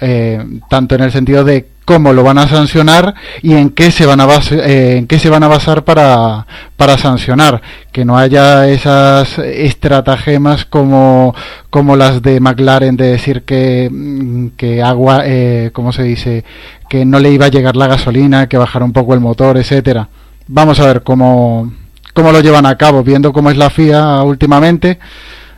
eh, 0.00 0.44
tanto 0.68 0.94
en 0.94 1.02
el 1.02 1.12
sentido 1.12 1.44
de 1.44 1.68
cómo 1.86 2.12
lo 2.12 2.24
van 2.24 2.36
a 2.36 2.48
sancionar 2.48 3.14
y 3.42 3.54
en 3.54 3.70
qué 3.70 3.90
se 3.92 4.04
van 4.06 4.20
a 4.20 4.26
basar, 4.26 4.58
eh, 4.58 4.98
en 4.98 5.06
qué 5.06 5.18
se 5.20 5.30
van 5.30 5.44
a 5.44 5.48
basar 5.48 5.84
para, 5.84 6.46
para 6.76 6.98
sancionar. 6.98 7.62
Que 7.92 8.04
no 8.04 8.18
haya 8.18 8.68
esas 8.68 9.38
estratagemas 9.38 10.66
como 10.66 11.34
como 11.70 11.96
las 11.96 12.20
de 12.22 12.40
McLaren 12.40 12.96
de 12.96 13.06
decir 13.06 13.42
que 13.44 14.50
que 14.56 14.82
agua 14.82 15.22
eh, 15.24 15.70
cómo 15.72 15.92
se 15.92 16.02
dice 16.02 16.44
que 16.88 17.04
no 17.04 17.20
le 17.20 17.30
iba 17.30 17.46
a 17.46 17.50
llegar 17.50 17.76
la 17.76 17.86
gasolina 17.86 18.48
que 18.48 18.58
bajara 18.58 18.84
un 18.84 18.92
poco 18.92 19.14
el 19.14 19.20
motor 19.20 19.56
etcétera. 19.56 20.08
Vamos 20.48 20.80
a 20.80 20.86
ver 20.86 21.02
cómo 21.02 21.72
cómo 22.14 22.32
lo 22.32 22.40
llevan 22.40 22.66
a 22.66 22.76
cabo 22.76 23.04
viendo 23.04 23.32
cómo 23.32 23.50
es 23.50 23.56
la 23.56 23.70
FIA 23.70 24.22
últimamente. 24.22 24.98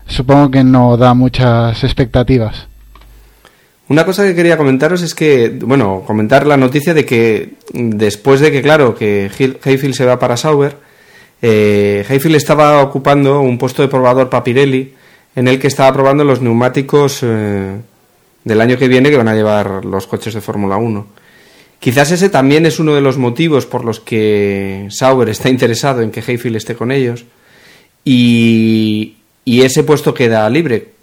Supongo 0.07 0.51
que 0.51 0.63
no 0.65 0.97
da 0.99 1.15
muchas 1.15 1.83
expectativas 1.85 2.69
Una 3.89 4.05
cosa 4.05 4.25
que 4.25 4.35
quería 4.35 4.59
comentaros 4.59 5.03
es 5.03 5.15
que, 5.15 5.49
bueno, 5.49 6.03
comentar 6.07 6.47
la 6.47 6.59
noticia 6.59 6.93
de 6.93 7.07
que 7.07 7.55
después 7.73 8.41
de 8.41 8.53
que, 8.53 8.61
claro, 8.61 8.95
que 8.95 9.31
Hayfield 9.65 9.95
se 9.95 10.05
va 10.05 10.19
para 10.19 10.37
Sauber, 10.37 10.77
eh, 11.41 12.05
Hayfield 12.09 12.37
estaba 12.37 12.83
ocupando 12.83 13.41
un 13.41 13.57
puesto 13.57 13.81
de 13.81 13.89
probador 13.89 14.29
para 14.29 14.45
Pirelli 14.45 14.95
en 15.35 15.49
el 15.49 15.59
que 15.59 15.69
estaba 15.69 15.93
probando 15.93 16.25
los 16.25 16.43
neumáticos 16.43 17.21
eh, 17.23 17.77
del 18.45 18.61
año 18.61 18.77
que 18.77 18.89
viene 18.89 19.11
que 19.11 19.17
van 19.17 19.29
a 19.29 19.35
llevar 19.35 19.85
los 19.85 20.07
coches 20.07 20.35
de 20.35 20.41
Fórmula 20.41 20.77
1. 20.77 21.07
Quizás 21.79 22.11
ese 22.11 22.29
también 22.29 22.67
es 22.67 22.81
uno 22.81 22.95
de 22.95 23.01
los 23.01 23.19
motivos 23.19 23.65
por 23.65 23.85
los 23.85 24.01
que 24.01 24.89
Sauber 24.91 25.29
está 25.29 25.49
interesado 25.49 26.03
en 26.03 26.11
que 26.11 26.21
Hayfield 26.27 26.57
esté 26.57 26.75
con 26.75 26.91
ellos 26.91 27.25
y, 28.05 29.17
y 29.45 29.63
ese 29.63 29.85
puesto 29.85 30.13
queda 30.13 30.51
libre. 30.51 30.98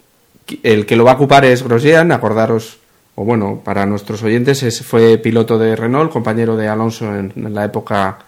El 0.62 0.86
que 0.86 0.96
lo 0.96 1.04
va 1.04 1.12
a 1.12 1.14
ocupar 1.14 1.44
es 1.44 1.62
Grosjean, 1.62 2.12
acordaros, 2.12 2.78
o 3.16 3.24
bueno, 3.24 3.62
para 3.64 3.86
nuestros 3.86 4.22
oyentes, 4.22 4.62
es, 4.62 4.82
fue 4.82 5.18
piloto 5.18 5.58
de 5.58 5.74
Renault, 5.74 6.12
compañero 6.12 6.56
de 6.56 6.68
Alonso 6.68 7.14
en, 7.16 7.32
la 7.54 7.64
época, 7.64 8.18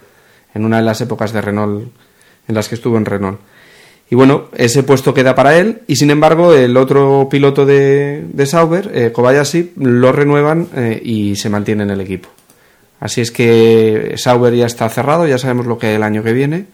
en 0.55 0.65
una 0.65 0.79
de 0.79 0.83
las 0.83 1.01
épocas 1.01 1.33
de 1.33 1.41
Renault 1.41 1.93
en 2.49 2.55
las 2.55 2.69
que 2.69 2.75
estuvo 2.75 2.97
en 2.97 3.05
Renault. 3.05 3.39
Y 4.11 4.15
bueno, 4.15 4.45
ese 4.57 4.83
puesto 4.83 5.13
queda 5.13 5.35
para 5.35 5.59
él 5.59 5.83
y 5.87 5.97
sin 5.97 6.11
embargo 6.11 6.55
el 6.55 6.79
otro 6.79 7.29
piloto 7.31 7.67
de, 7.67 8.25
de 8.33 8.47
Sauber, 8.47 8.91
eh, 8.95 9.13
Kobayashi, 9.13 9.73
lo 9.77 10.13
renuevan 10.13 10.69
eh, 10.75 11.01
y 11.05 11.37
se 11.37 11.51
mantiene 11.51 11.83
en 11.83 11.91
el 11.91 12.01
equipo. 12.01 12.31
Así 13.01 13.21
es 13.21 13.31
que 13.31 14.15
Sauber 14.17 14.55
ya 14.55 14.65
está 14.65 14.89
cerrado, 14.89 15.27
ya 15.27 15.37
sabemos 15.37 15.67
lo 15.67 15.79
que 15.79 15.89
hay 15.89 15.95
el 15.97 16.03
año 16.03 16.23
que 16.23 16.33
viene 16.33 16.65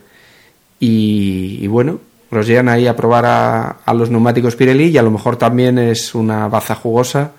y, 0.79 1.59
y 1.61 1.67
bueno, 1.67 1.99
los 2.31 2.47
llegan 2.47 2.69
ahí 2.69 2.87
a 2.87 2.97
probar 2.97 3.25
a, 3.27 3.95
los 3.95 4.11
neumáticos 4.11 4.57
Pirelli 4.57 4.87
y 4.89 4.99
a 4.99 5.03
lo 5.03 5.11
mejor 5.11 5.37
también 5.37 5.79
es 5.79 6.15
una 6.15 6.49
baza 6.49 6.75
jugosa 6.75 7.33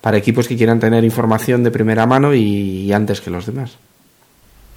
para 0.00 0.16
equipos 0.16 0.48
que 0.48 0.56
quieran 0.56 0.80
tener 0.80 1.04
información 1.04 1.62
de 1.62 1.70
primera 1.70 2.06
mano 2.06 2.34
y, 2.34 2.92
antes 2.92 3.20
que 3.20 3.30
los 3.30 3.46
demás. 3.46 3.76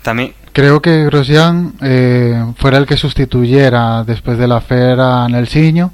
También. 0.01 0.33
Creo 0.51 0.81
que 0.81 1.05
Grosjean 1.05 1.75
eh, 1.81 2.43
fuera 2.57 2.77
el 2.77 2.85
que 2.85 2.97
sustituyera 2.97 4.03
después 4.03 4.37
de 4.37 4.47
la 4.47 4.59
fera 4.59 5.25
en 5.25 5.35
el 5.35 5.47
Siño 5.47 5.93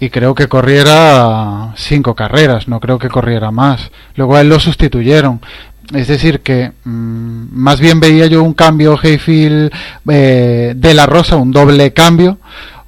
y 0.00 0.10
creo 0.10 0.34
que 0.34 0.48
corriera 0.48 1.72
cinco 1.76 2.14
carreras, 2.14 2.66
no 2.66 2.80
creo 2.80 2.98
que 2.98 3.08
corriera 3.08 3.52
más. 3.52 3.92
Luego 4.16 4.34
a 4.34 4.40
él 4.40 4.48
lo 4.48 4.58
sustituyeron. 4.58 5.40
Es 5.94 6.08
decir, 6.08 6.40
que 6.40 6.72
mm, 6.84 7.46
más 7.52 7.80
bien 7.80 8.00
veía 8.00 8.26
yo 8.26 8.42
un 8.42 8.54
cambio 8.54 8.98
Hayfield 9.00 9.72
eh, 10.08 10.72
de 10.76 10.94
la 10.94 11.06
Rosa, 11.06 11.36
un 11.36 11.52
doble 11.52 11.92
cambio, 11.92 12.38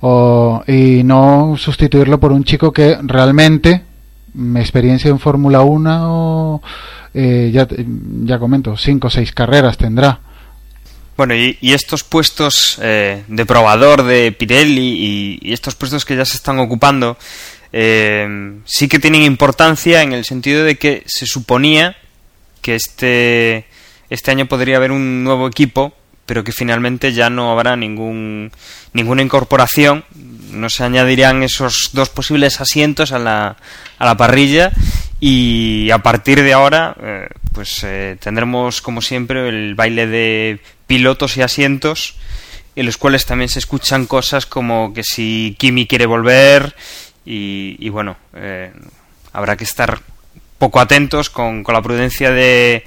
o, 0.00 0.62
y 0.66 1.02
no 1.04 1.56
sustituirlo 1.58 2.20
por 2.20 2.32
un 2.32 2.44
chico 2.44 2.72
que 2.72 2.96
realmente 3.02 3.82
mi 4.34 4.50
mm, 4.50 4.56
experiencia 4.58 5.10
en 5.10 5.18
Fórmula 5.18 5.62
1 5.62 6.00
o, 6.02 6.62
eh, 7.14 7.50
ya, 7.52 7.66
ya 8.24 8.38
comento, 8.38 8.76
cinco 8.76 9.08
o 9.08 9.10
seis 9.10 9.32
carreras 9.32 9.76
tendrá. 9.76 10.20
Bueno, 11.16 11.34
y, 11.34 11.58
estos 11.62 12.04
puestos 12.04 12.78
eh, 12.80 13.24
de 13.26 13.46
probador 13.46 14.04
de 14.04 14.30
Pirelli 14.30 15.40
y, 15.42 15.52
estos 15.52 15.74
puestos 15.74 16.04
que 16.04 16.14
ya 16.14 16.24
se 16.24 16.36
están 16.36 16.60
ocupando 16.60 17.18
eh, 17.72 18.60
sí 18.64 18.88
que 18.88 19.00
tienen 19.00 19.22
importancia 19.22 20.02
en 20.02 20.12
el 20.12 20.24
sentido 20.24 20.64
de 20.64 20.78
que 20.78 21.02
se 21.06 21.26
suponía 21.26 21.96
que 22.62 22.76
este, 22.76 23.66
este 24.10 24.30
año 24.30 24.46
podría 24.46 24.76
haber 24.76 24.92
un 24.92 25.24
nuevo 25.24 25.48
equipo 25.48 25.92
pero 26.28 26.44
que 26.44 26.52
finalmente 26.52 27.14
ya 27.14 27.30
no 27.30 27.50
habrá 27.50 27.74
ningún, 27.74 28.52
ninguna 28.92 29.22
incorporación, 29.22 30.04
no 30.52 30.68
se 30.68 30.84
añadirán 30.84 31.42
esos 31.42 31.88
dos 31.94 32.10
posibles 32.10 32.60
asientos 32.60 33.12
a 33.12 33.18
la, 33.18 33.56
a 33.98 34.04
la 34.04 34.14
parrilla 34.18 34.70
y 35.20 35.90
a 35.90 36.00
partir 36.00 36.42
de 36.42 36.52
ahora 36.52 36.94
eh, 37.02 37.28
pues 37.54 37.82
eh, 37.82 38.18
tendremos 38.20 38.82
como 38.82 39.00
siempre 39.00 39.48
el 39.48 39.74
baile 39.74 40.06
de 40.06 40.60
pilotos 40.86 41.38
y 41.38 41.42
asientos 41.42 42.16
en 42.76 42.84
los 42.84 42.98
cuales 42.98 43.24
también 43.24 43.48
se 43.48 43.60
escuchan 43.60 44.04
cosas 44.04 44.44
como 44.44 44.92
que 44.92 45.04
si 45.04 45.56
Kimi 45.58 45.86
quiere 45.86 46.04
volver 46.04 46.76
y, 47.24 47.88
bueno 47.88 48.18
eh, 48.34 48.70
habrá 49.32 49.56
que 49.56 49.64
estar 49.64 49.98
poco 50.58 50.78
atentos 50.78 51.30
con, 51.30 51.64
con 51.64 51.74
la 51.74 51.80
prudencia 51.80 52.30
de, 52.30 52.84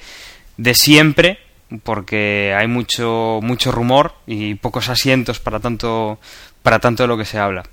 de 0.57 0.75
siempre 0.75 1.39
porque 1.83 2.53
hay 2.57 2.67
mucho 2.67 3.39
mucho 3.41 3.71
rumor 3.71 4.13
y 4.27 4.55
pocos 4.55 4.89
asientos 4.89 5.39
para 5.39 5.59
tanto 5.59 6.19
para 6.63 6.79
tanto 6.79 7.03
de 7.03 7.07
lo 7.07 7.17
que 7.17 7.25
se 7.25 7.37
habla. 7.37 7.63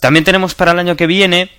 También 0.00 0.24
tenemos 0.24 0.54
para 0.54 0.72
el 0.72 0.78
año 0.78 0.96
que 0.96 1.06
viene 1.06 1.50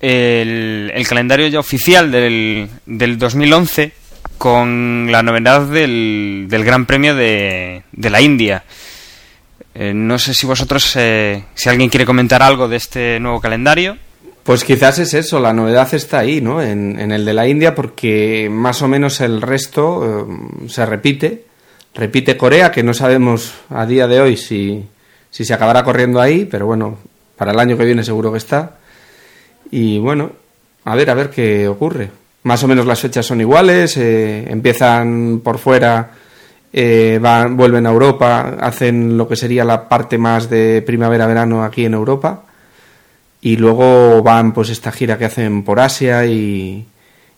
el, 0.00 1.06
calendario 1.08 1.48
ya 1.48 1.60
oficial 1.60 2.10
del, 2.10 2.68
del 2.86 3.18
2011 3.18 3.92
con 4.36 5.08
la 5.10 5.22
novedad 5.22 5.62
del, 5.62 6.46
del 6.48 6.64
Gran 6.64 6.86
Premio 6.86 7.14
de, 7.14 7.82
de 7.92 8.10
la 8.10 8.20
India. 8.20 8.64
Eh, 9.74 9.92
no 9.94 10.18
sé 10.18 10.34
si 10.34 10.46
vosotros, 10.46 10.94
eh, 10.96 11.44
si 11.54 11.68
alguien 11.68 11.88
quiere 11.88 12.06
comentar 12.06 12.42
algo 12.42 12.68
de 12.68 12.76
este 12.76 13.20
nuevo 13.20 13.40
calendario. 13.40 13.96
Pues 14.48 14.64
quizás 14.64 14.98
es 14.98 15.12
eso, 15.12 15.40
la 15.40 15.52
novedad 15.52 15.92
está 15.92 16.20
ahí, 16.20 16.40
¿no? 16.40 16.62
En, 16.62 16.98
el 17.12 17.26
de 17.26 17.34
la 17.34 17.46
India, 17.46 17.74
porque 17.74 18.48
más 18.50 18.80
o 18.80 18.88
menos 18.88 19.20
el 19.20 19.42
resto 19.42 20.26
eh, 20.26 20.68
se 20.70 20.86
repite. 20.86 21.44
Repite 21.94 22.38
Corea, 22.38 22.70
que 22.70 22.82
no 22.82 22.94
sabemos 22.94 23.52
a 23.68 23.84
día 23.84 24.08
de 24.08 24.22
hoy 24.22 24.38
si, 24.38 24.86
si 25.28 25.44
se 25.44 25.52
acabará 25.52 25.84
corriendo 25.84 26.18
ahí, 26.18 26.46
pero 26.50 26.64
bueno, 26.64 26.96
para 27.36 27.52
el 27.52 27.58
año 27.58 27.76
que 27.76 27.84
viene 27.84 28.02
seguro 28.02 28.32
que 28.32 28.38
está. 28.38 28.76
Y 29.70 29.98
bueno, 29.98 30.32
a 30.86 30.94
ver, 30.94 31.10
a 31.10 31.14
ver 31.14 31.28
qué 31.28 31.68
ocurre. 31.68 32.10
Más 32.44 32.64
o 32.64 32.68
menos 32.68 32.86
las 32.86 33.00
fechas 33.00 33.26
son 33.26 33.42
iguales, 33.42 33.98
eh, 33.98 34.50
empiezan 34.50 35.42
por 35.44 35.58
fuera, 35.58 36.12
eh, 36.72 37.18
van, 37.20 37.54
vuelven 37.54 37.86
a 37.86 37.90
Europa, 37.90 38.56
hacen 38.60 39.18
lo 39.18 39.28
que 39.28 39.36
sería 39.36 39.62
la 39.62 39.90
parte 39.90 40.16
más 40.16 40.48
de 40.48 40.80
primavera-verano 40.80 41.62
aquí 41.62 41.84
en 41.84 41.92
Europa 41.92 42.44
y 43.40 43.56
luego 43.56 44.22
van 44.22 44.52
pues 44.52 44.70
esta 44.70 44.92
gira 44.92 45.18
que 45.18 45.24
hacen 45.24 45.62
por 45.62 45.80
Asia 45.80 46.26
y, 46.26 46.86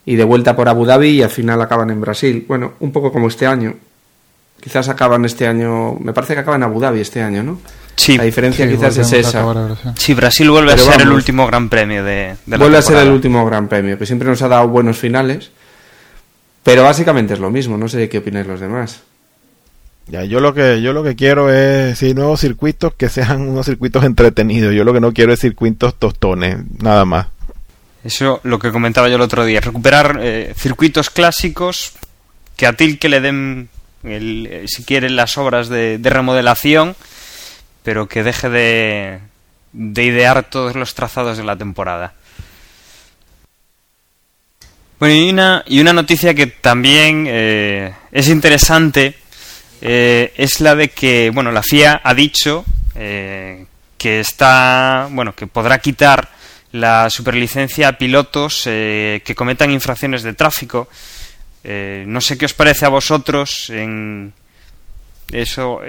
y 0.07 0.16
de 0.16 0.25
vuelta 0.25 0.57
por 0.57 0.69
Abu 0.69 0.87
Dhabi 0.87 1.11
y 1.11 1.23
al 1.23 1.30
final 1.30 1.61
acaban 1.61 1.90
en 1.90 2.00
Brasil. 2.00 2.45
Bueno, 2.49 2.75
un 2.80 2.92
poco 2.92 3.12
como 3.12 3.28
este 3.28 3.47
año. 3.47 3.75
Quizás 4.61 4.88
acaban 4.88 5.25
este 5.25 5.47
año, 5.47 5.95
me 5.95 6.12
parece 6.12 6.35
que 6.35 6.40
acaban 6.40 6.62
en 6.62 6.69
Abu 6.69 6.80
Dhabi 6.80 7.00
este 7.00 7.23
año, 7.23 7.42
¿no? 7.42 7.61
Sí. 7.97 8.16
La 8.16 8.25
diferencia 8.25 8.69
quizás 8.69 8.97
es 8.97 9.12
esa. 9.12 9.45
Sí, 9.97 10.14
Brasil 10.14 10.50
vuelve 10.50 10.73
a 10.73 10.78
ser 10.78 11.02
el 11.02 11.11
último 11.11 11.47
gran 11.47 11.69
premio 11.69 12.04
de, 12.04 12.37
de 12.47 12.57
Vuelve 12.57 12.78
a 12.78 12.83
ser 12.83 12.99
el 12.99 13.11
último 13.11 13.45
gran 13.47 13.69
premio, 13.69 13.99
que 13.99 14.07
siempre 14.07 14.28
nos 14.28 14.40
ha 14.42 14.49
dado 14.49 14.69
buenos 14.69 14.99
finales. 14.99 15.50
Pero 16.62 16.83
básicamente 16.83 17.35
es 17.35 17.40
lo 17.40 17.50
mismo, 17.50 17.76
no 17.78 17.88
sé 17.88 18.09
qué 18.09 18.19
opináis 18.19 18.47
los 18.47 18.61
demás. 18.61 19.02
Ya, 20.11 20.25
yo 20.25 20.40
lo 20.40 20.52
que 20.52 20.83
yo 20.83 20.93
lo 20.93 21.05
que 21.05 21.14
quiero 21.14 21.52
es 21.52 21.97
sí, 21.99 22.14
nuevos 22.14 22.40
circuitos 22.40 22.93
que 22.95 23.09
sean 23.09 23.43
unos 23.43 23.67
circuitos 23.67 24.05
entretenidos. 24.05 24.75
Yo 24.75 24.83
lo 24.83 24.93
que 24.93 25.00
no 25.00 25.12
quiero 25.12 25.33
es 25.33 25.38
circuitos 25.38 25.95
tostones, 25.95 26.59
nada 26.83 27.05
más. 27.05 27.29
Eso 28.02 28.40
lo 28.43 28.59
que 28.59 28.73
comentaba 28.73 29.09
yo 29.09 29.17
el 29.17 29.21
otro 29.21 29.45
día, 29.45 29.61
recuperar 29.61 30.19
eh, 30.21 30.52
circuitos 30.57 31.11
clásicos 31.11 31.93
que 32.57 32.67
a 32.67 32.73
Til 32.73 32.99
que 32.99 33.09
le 33.09 33.21
den 33.21 33.69
el, 34.02 34.64
si 34.67 34.83
quieren 34.83 35.14
las 35.14 35.38
obras 35.38 35.69
de, 35.69 36.00
remodelación, 36.02 36.97
pero 37.85 38.09
que 38.09 38.25
deje 38.25 38.49
de, 38.49 39.21
de 39.73 40.05
idear 40.05 40.43
todos 40.43 40.75
los 40.75 40.95
trazados 40.95 41.38
de 41.38 41.45
la 41.45 41.57
temporada. 41.57 42.14
Bueno, 44.99 45.14
y 45.14 45.31
una, 45.31 45.64
y 45.67 45.81
una 45.81 45.93
noticia 45.93 46.35
que 46.35 46.47
también 46.49 47.26
eh, 47.29 47.95
es 48.11 48.29
interesante 48.29 49.19
eh, 49.80 50.32
es 50.37 50.60
la 50.60 50.75
de 50.75 50.90
que, 50.90 51.30
bueno, 51.32 51.52
la 51.52 51.62
FIA 51.62 52.00
ha 52.04 52.14
dicho 52.14 52.64
eh, 52.94 53.64
que 53.96 54.20
está, 54.20 55.08
bueno, 55.10 55.34
que 55.34 55.46
podrá 55.46 55.78
quitar 55.78 56.28
la 56.72 57.10
superlicencia 57.10 57.88
a 57.88 57.99
pilotos 57.99 58.64
eh, 58.66 59.22
que 59.25 59.34
cometan 59.34 59.70
infracciones 59.70 60.22
de 60.22 60.34
tráfico. 60.34 60.88
no 61.64 62.20
sé 62.20 62.38
qué 62.38 62.46
os 62.46 62.54
parece 62.54 62.87
a 62.87 62.88
vosotros 62.90 63.70
en 63.70 64.32
eso. 65.32 65.80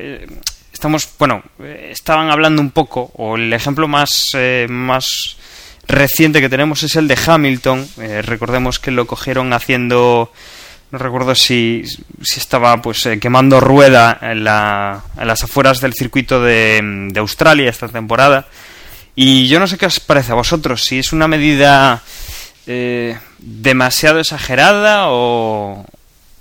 estamos, 0.74 1.10
bueno, 1.20 1.44
estaban 1.90 2.30
hablando 2.30 2.62
un 2.62 2.72
poco, 2.72 3.12
o 3.16 3.36
el 3.36 3.54
ejemplo 3.54 3.88
más, 3.88 4.32
más 4.68 5.38
reciente 5.88 6.42
que 6.42 6.50
tenemos 6.50 6.84
es 6.84 6.96
el 6.96 7.08
de 7.08 7.18
Hamilton. 7.26 7.88
recordemos 8.24 8.80
que 8.80 8.92
lo 8.92 9.06
cogieron 9.06 9.54
haciendo 9.54 10.32
no 10.92 10.98
recuerdo 10.98 11.34
si, 11.36 11.84
si 12.22 12.40
estaba 12.40 12.82
pues 12.82 13.06
eh, 13.06 13.20
quemando 13.20 13.60
rueda 13.60 14.18
en, 14.22 14.44
la, 14.44 15.04
en, 15.18 15.28
las 15.28 15.44
afueras 15.44 15.80
del 15.80 15.94
circuito 15.94 16.42
de, 16.42 17.08
de, 17.12 17.20
Australia 17.20 17.70
esta 17.70 17.88
temporada. 17.88 18.48
Y 19.16 19.48
yo 19.48 19.60
no 19.60 19.68
sé 19.68 19.78
qué 19.78 19.86
os 19.86 20.00
parece 20.00 20.34
a 20.34 20.36
vosotros 20.36 20.84
si 20.84 21.00
es 21.00 21.14
una 21.14 21.28
medida 21.28 22.02
eh, 22.68 23.18
demasiado 23.40 24.20
exagerada 24.20 25.06
o, 25.08 25.86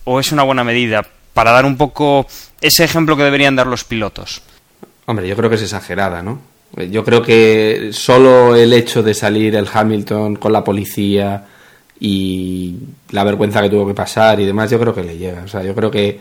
o 0.04 0.20
es 0.20 0.32
una 0.32 0.42
buena 0.42 0.64
medida 0.64 1.06
para 1.32 1.52
dar 1.52 1.64
un 1.64 1.76
poco 1.76 2.26
ese 2.60 2.84
ejemplo 2.84 3.16
que 3.16 3.22
deberían 3.22 3.56
dar 3.56 3.66
los 3.66 3.84
pilotos. 3.84 4.42
Hombre 5.06 5.28
yo 5.28 5.36
creo 5.36 5.48
que 5.48 5.56
es 5.56 5.62
exagerada 5.62 6.22
no 6.22 6.50
yo 6.90 7.04
creo 7.04 7.22
que 7.22 7.90
solo 7.92 8.54
el 8.54 8.72
hecho 8.72 9.02
de 9.02 9.14
salir 9.14 9.56
el 9.56 9.68
Hamilton 9.72 10.36
con 10.36 10.52
la 10.52 10.62
policía 10.62 11.44
y 12.00 12.78
la 13.10 13.24
vergüenza 13.24 13.60
que 13.60 13.68
tuvo 13.68 13.86
que 13.86 13.94
pasar 13.94 14.40
y 14.40 14.46
demás, 14.46 14.70
yo 14.70 14.80
creo 14.80 14.94
que 14.94 15.04
le 15.04 15.18
llega. 15.18 15.42
O 15.44 15.48
sea, 15.48 15.62
yo 15.62 15.74
creo 15.74 15.90
que 15.90 16.18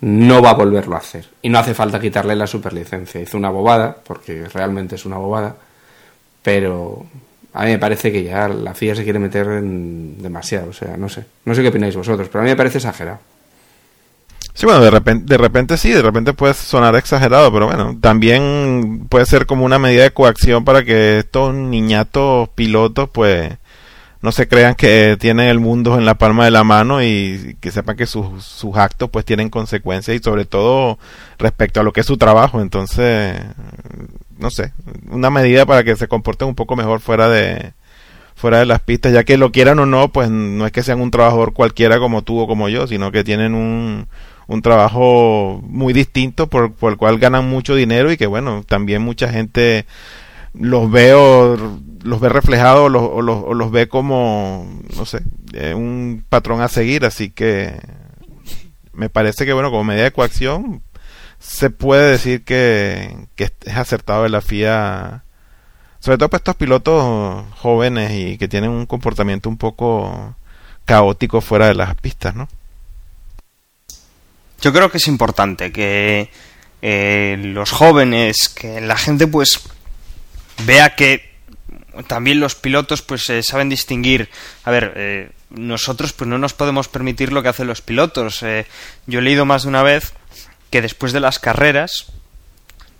no 0.00 0.40
va 0.40 0.50
a 0.50 0.54
volverlo 0.54 0.94
a 0.94 1.00
hacer. 1.00 1.26
Y 1.42 1.48
no 1.48 1.58
hace 1.58 1.74
falta 1.74 2.00
quitarle 2.00 2.36
la 2.36 2.46
superlicencia. 2.46 3.20
Hizo 3.20 3.36
una 3.36 3.50
bobada, 3.50 3.96
porque 4.06 4.46
realmente 4.48 4.94
es 4.94 5.04
una 5.04 5.18
bobada, 5.18 5.56
pero 6.42 7.04
a 7.52 7.64
mí 7.64 7.72
me 7.72 7.78
parece 7.78 8.12
que 8.12 8.22
ya 8.22 8.48
la 8.48 8.72
FIA 8.72 8.94
se 8.94 9.04
quiere 9.04 9.18
meter 9.18 9.46
en 9.48 10.22
demasiado. 10.22 10.70
O 10.70 10.72
sea, 10.72 10.96
no 10.96 11.08
sé. 11.08 11.24
No 11.44 11.54
sé 11.54 11.62
qué 11.62 11.68
opináis 11.68 11.96
vosotros, 11.96 12.28
pero 12.28 12.40
a 12.40 12.44
mí 12.44 12.50
me 12.50 12.56
parece 12.56 12.78
exagerado. 12.78 13.18
Sí, 14.54 14.64
bueno, 14.64 14.80
de 14.80 14.90
repente, 14.90 15.24
de 15.26 15.36
repente 15.36 15.76
sí, 15.76 15.90
de 15.90 16.00
repente 16.00 16.32
puede 16.32 16.54
sonar 16.54 16.96
exagerado, 16.96 17.52
pero 17.52 17.66
bueno, 17.66 17.98
también 18.00 19.06
puede 19.10 19.26
ser 19.26 19.44
como 19.44 19.66
una 19.66 19.78
medida 19.78 20.04
de 20.04 20.12
coacción 20.12 20.64
para 20.64 20.82
que 20.82 21.18
estos 21.18 21.52
niñatos 21.52 22.48
pilotos, 22.50 23.10
pues, 23.10 23.52
no 24.26 24.32
se 24.32 24.48
crean 24.48 24.74
que 24.74 25.16
tienen 25.20 25.46
el 25.46 25.60
mundo 25.60 25.96
en 25.96 26.04
la 26.04 26.16
palma 26.16 26.44
de 26.44 26.50
la 26.50 26.64
mano 26.64 27.00
y 27.00 27.56
que 27.60 27.70
sepan 27.70 27.96
que 27.96 28.06
sus, 28.06 28.44
sus 28.44 28.76
actos, 28.76 29.08
pues, 29.08 29.24
tienen 29.24 29.50
consecuencias 29.50 30.16
y 30.16 30.20
sobre 30.20 30.44
todo 30.44 30.98
respecto 31.38 31.78
a 31.78 31.84
lo 31.84 31.92
que 31.92 32.00
es 32.00 32.06
su 32.06 32.16
trabajo. 32.16 32.60
Entonces, 32.60 33.40
no 34.36 34.50
sé, 34.50 34.72
una 35.10 35.30
medida 35.30 35.64
para 35.64 35.84
que 35.84 35.94
se 35.94 36.08
comporten 36.08 36.48
un 36.48 36.56
poco 36.56 36.74
mejor 36.74 36.98
fuera 36.98 37.28
de, 37.28 37.72
fuera 38.34 38.58
de 38.58 38.66
las 38.66 38.80
pistas, 38.80 39.12
ya 39.12 39.22
que 39.22 39.36
lo 39.36 39.52
quieran 39.52 39.78
o 39.78 39.86
no, 39.86 40.08
pues 40.08 40.28
no 40.28 40.66
es 40.66 40.72
que 40.72 40.82
sean 40.82 41.00
un 41.00 41.12
trabajador 41.12 41.52
cualquiera 41.52 42.00
como 42.00 42.22
tú 42.22 42.40
o 42.40 42.48
como 42.48 42.68
yo, 42.68 42.88
sino 42.88 43.12
que 43.12 43.22
tienen 43.22 43.54
un, 43.54 44.08
un 44.48 44.60
trabajo 44.60 45.62
muy 45.62 45.92
distinto 45.92 46.48
por, 46.48 46.72
por, 46.72 46.90
el 46.90 46.98
cual 46.98 47.20
ganan 47.20 47.48
mucho 47.48 47.76
dinero 47.76 48.10
y 48.10 48.16
que 48.16 48.26
bueno, 48.26 48.64
también 48.66 49.02
mucha 49.02 49.28
gente 49.28 49.86
los 50.58 50.90
ve 50.90 51.14
o 51.14 51.56
los 52.02 52.20
ve 52.20 52.28
reflejados 52.28 52.86
o 52.86 52.88
los, 52.88 53.24
los, 53.24 53.56
los 53.56 53.70
ve 53.70 53.88
como, 53.88 54.80
no 54.96 55.04
sé, 55.04 55.20
eh, 55.52 55.74
un 55.74 56.24
patrón 56.28 56.60
a 56.60 56.68
seguir, 56.68 57.04
así 57.04 57.30
que 57.30 57.78
me 58.92 59.08
parece 59.08 59.44
que 59.44 59.52
bueno, 59.52 59.70
como 59.70 59.84
medida 59.84 60.04
de 60.04 60.12
coacción 60.12 60.82
se 61.38 61.70
puede 61.70 62.12
decir 62.12 62.44
que, 62.44 63.14
que 63.34 63.50
es 63.64 63.76
acertado 63.76 64.22
de 64.22 64.30
la 64.30 64.40
FIA 64.40 65.22
sobre 66.00 66.18
todo 66.18 66.28
para 66.28 66.38
estos 66.38 66.56
pilotos 66.56 67.44
jóvenes 67.56 68.12
y 68.12 68.38
que 68.38 68.48
tienen 68.48 68.70
un 68.70 68.86
comportamiento 68.86 69.48
un 69.48 69.56
poco 69.56 70.36
caótico 70.84 71.40
fuera 71.40 71.66
de 71.66 71.74
las 71.74 71.94
pistas, 71.96 72.34
¿no? 72.34 72.48
Yo 74.60 74.72
creo 74.72 74.90
que 74.90 74.98
es 74.98 75.08
importante 75.08 75.72
que 75.72 76.30
eh, 76.80 77.36
los 77.38 77.72
jóvenes, 77.72 78.48
que 78.48 78.80
la 78.80 78.96
gente 78.96 79.26
pues 79.26 79.60
vea 80.64 80.94
que 80.94 81.36
también 82.06 82.40
los 82.40 82.54
pilotos 82.54 83.02
pues 83.02 83.28
eh, 83.30 83.42
saben 83.42 83.68
distinguir. 83.68 84.28
A 84.64 84.70
ver, 84.70 84.92
eh, 84.96 85.30
nosotros 85.50 86.12
pues 86.12 86.28
no 86.28 86.38
nos 86.38 86.54
podemos 86.54 86.88
permitir 86.88 87.32
lo 87.32 87.42
que 87.42 87.48
hacen 87.48 87.66
los 87.66 87.80
pilotos. 87.80 88.42
Eh, 88.42 88.66
yo 89.06 89.20
he 89.20 89.22
leído 89.22 89.44
más 89.44 89.62
de 89.62 89.68
una 89.68 89.82
vez 89.82 90.14
que 90.70 90.82
después 90.82 91.12
de 91.12 91.20
las 91.20 91.38
carreras 91.38 92.12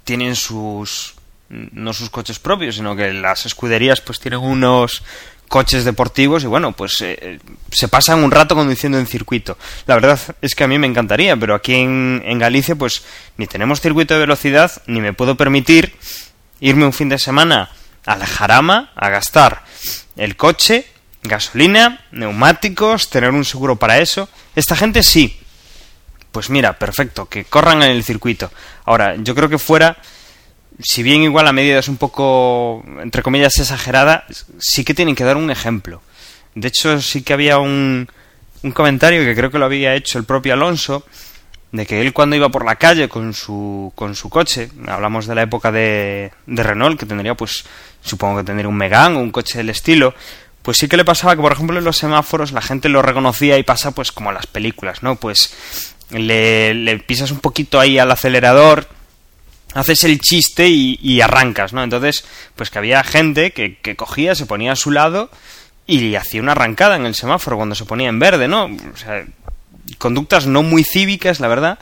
tienen 0.04 0.36
sus 0.36 1.14
no 1.48 1.92
sus 1.92 2.10
coches 2.10 2.38
propios, 2.40 2.76
sino 2.76 2.96
que 2.96 3.12
las 3.12 3.46
escuderías 3.46 4.00
pues 4.00 4.18
tienen 4.18 4.40
unos 4.40 5.02
coches 5.48 5.84
deportivos 5.84 6.42
y 6.42 6.46
bueno, 6.46 6.72
pues 6.72 7.00
eh, 7.00 7.38
se 7.70 7.88
pasan 7.88 8.24
un 8.24 8.30
rato 8.30 8.54
conduciendo 8.54 8.98
en 8.98 9.06
circuito. 9.06 9.56
La 9.86 9.94
verdad 9.94 10.18
es 10.42 10.54
que 10.54 10.64
a 10.64 10.68
mí 10.68 10.78
me 10.78 10.88
encantaría, 10.88 11.36
pero 11.36 11.54
aquí 11.54 11.74
en, 11.74 12.22
en, 12.24 12.38
Galicia 12.38 12.74
pues 12.74 13.04
ni 13.36 13.46
tenemos 13.46 13.80
circuito 13.80 14.14
de 14.14 14.20
velocidad 14.20 14.82
ni 14.86 15.00
me 15.00 15.12
puedo 15.12 15.36
permitir 15.36 15.94
irme 16.60 16.86
un 16.86 16.92
fin 16.92 17.08
de 17.08 17.18
semana 17.18 17.70
a 18.04 18.16
la 18.16 18.26
jarama 18.26 18.92
a 18.94 19.08
gastar 19.08 19.64
el 20.16 20.36
coche, 20.36 20.86
gasolina, 21.22 22.04
neumáticos, 22.12 23.10
tener 23.10 23.30
un 23.30 23.44
seguro 23.44 23.76
para 23.76 23.98
eso. 23.98 24.28
Esta 24.54 24.76
gente 24.76 25.02
sí. 25.02 25.38
Pues 26.32 26.50
mira, 26.50 26.78
perfecto, 26.78 27.26
que 27.26 27.44
corran 27.44 27.82
en 27.82 27.90
el 27.90 28.04
circuito. 28.04 28.50
Ahora, 28.84 29.16
yo 29.16 29.34
creo 29.34 29.48
que 29.48 29.58
fuera 29.58 29.96
si 30.82 31.02
bien 31.02 31.22
igual 31.22 31.44
la 31.44 31.52
medida 31.52 31.78
es 31.78 31.88
un 31.88 31.96
poco, 31.96 32.84
entre 33.00 33.22
comillas, 33.22 33.58
exagerada, 33.58 34.24
sí 34.58 34.84
que 34.84 34.94
tienen 34.94 35.14
que 35.14 35.24
dar 35.24 35.36
un 35.36 35.50
ejemplo. 35.50 36.02
De 36.54 36.68
hecho, 36.68 37.00
sí 37.00 37.22
que 37.22 37.32
había 37.32 37.58
un, 37.58 38.08
un 38.62 38.72
comentario 38.72 39.22
que 39.24 39.34
creo 39.34 39.50
que 39.50 39.58
lo 39.58 39.64
había 39.64 39.94
hecho 39.94 40.18
el 40.18 40.24
propio 40.24 40.54
Alonso, 40.54 41.06
de 41.76 41.86
que 41.86 42.00
él 42.00 42.12
cuando 42.12 42.36
iba 42.36 42.48
por 42.48 42.64
la 42.64 42.76
calle 42.76 43.08
con 43.08 43.34
su, 43.34 43.92
con 43.94 44.14
su 44.14 44.28
coche, 44.28 44.70
hablamos 44.86 45.26
de 45.26 45.34
la 45.34 45.42
época 45.42 45.70
de, 45.70 46.32
de 46.46 46.62
Renault, 46.62 46.98
que 46.98 47.06
tendría 47.06 47.34
pues, 47.34 47.64
supongo 48.02 48.38
que 48.38 48.44
tendría 48.44 48.68
un 48.68 48.76
Megane 48.76 49.16
o 49.16 49.20
un 49.20 49.30
coche 49.30 49.58
del 49.58 49.70
estilo, 49.70 50.14
pues 50.62 50.78
sí 50.78 50.88
que 50.88 50.96
le 50.96 51.04
pasaba 51.04 51.36
que, 51.36 51.42
por 51.42 51.52
ejemplo, 51.52 51.78
en 51.78 51.84
los 51.84 51.96
semáforos 51.96 52.52
la 52.52 52.62
gente 52.62 52.88
lo 52.88 53.02
reconocía 53.02 53.58
y 53.58 53.62
pasa 53.62 53.92
pues 53.92 54.10
como 54.10 54.32
las 54.32 54.46
películas, 54.46 55.02
¿no? 55.02 55.16
Pues 55.16 55.54
le, 56.10 56.74
le 56.74 56.98
pisas 56.98 57.30
un 57.30 57.38
poquito 57.38 57.78
ahí 57.78 57.98
al 57.98 58.10
acelerador, 58.10 58.88
haces 59.74 60.04
el 60.04 60.18
chiste 60.18 60.68
y, 60.68 60.98
y, 61.02 61.20
arrancas, 61.20 61.72
¿no? 61.72 61.84
Entonces, 61.84 62.24
pues 62.56 62.70
que 62.70 62.78
había 62.78 63.04
gente 63.04 63.52
que, 63.52 63.76
que, 63.76 63.94
cogía, 63.94 64.34
se 64.34 64.46
ponía 64.46 64.72
a 64.72 64.76
su 64.76 64.90
lado 64.90 65.30
y 65.86 66.14
hacía 66.14 66.40
una 66.40 66.52
arrancada 66.52 66.96
en 66.96 67.06
el 67.06 67.14
semáforo 67.14 67.56
cuando 67.56 67.74
se 67.74 67.84
ponía 67.84 68.08
en 68.08 68.18
verde, 68.18 68.48
¿no? 68.48 68.64
O 68.64 68.96
sea, 68.96 69.24
conductas 69.98 70.46
no 70.46 70.62
muy 70.62 70.84
cívicas, 70.84 71.40
la 71.40 71.48
verdad, 71.48 71.78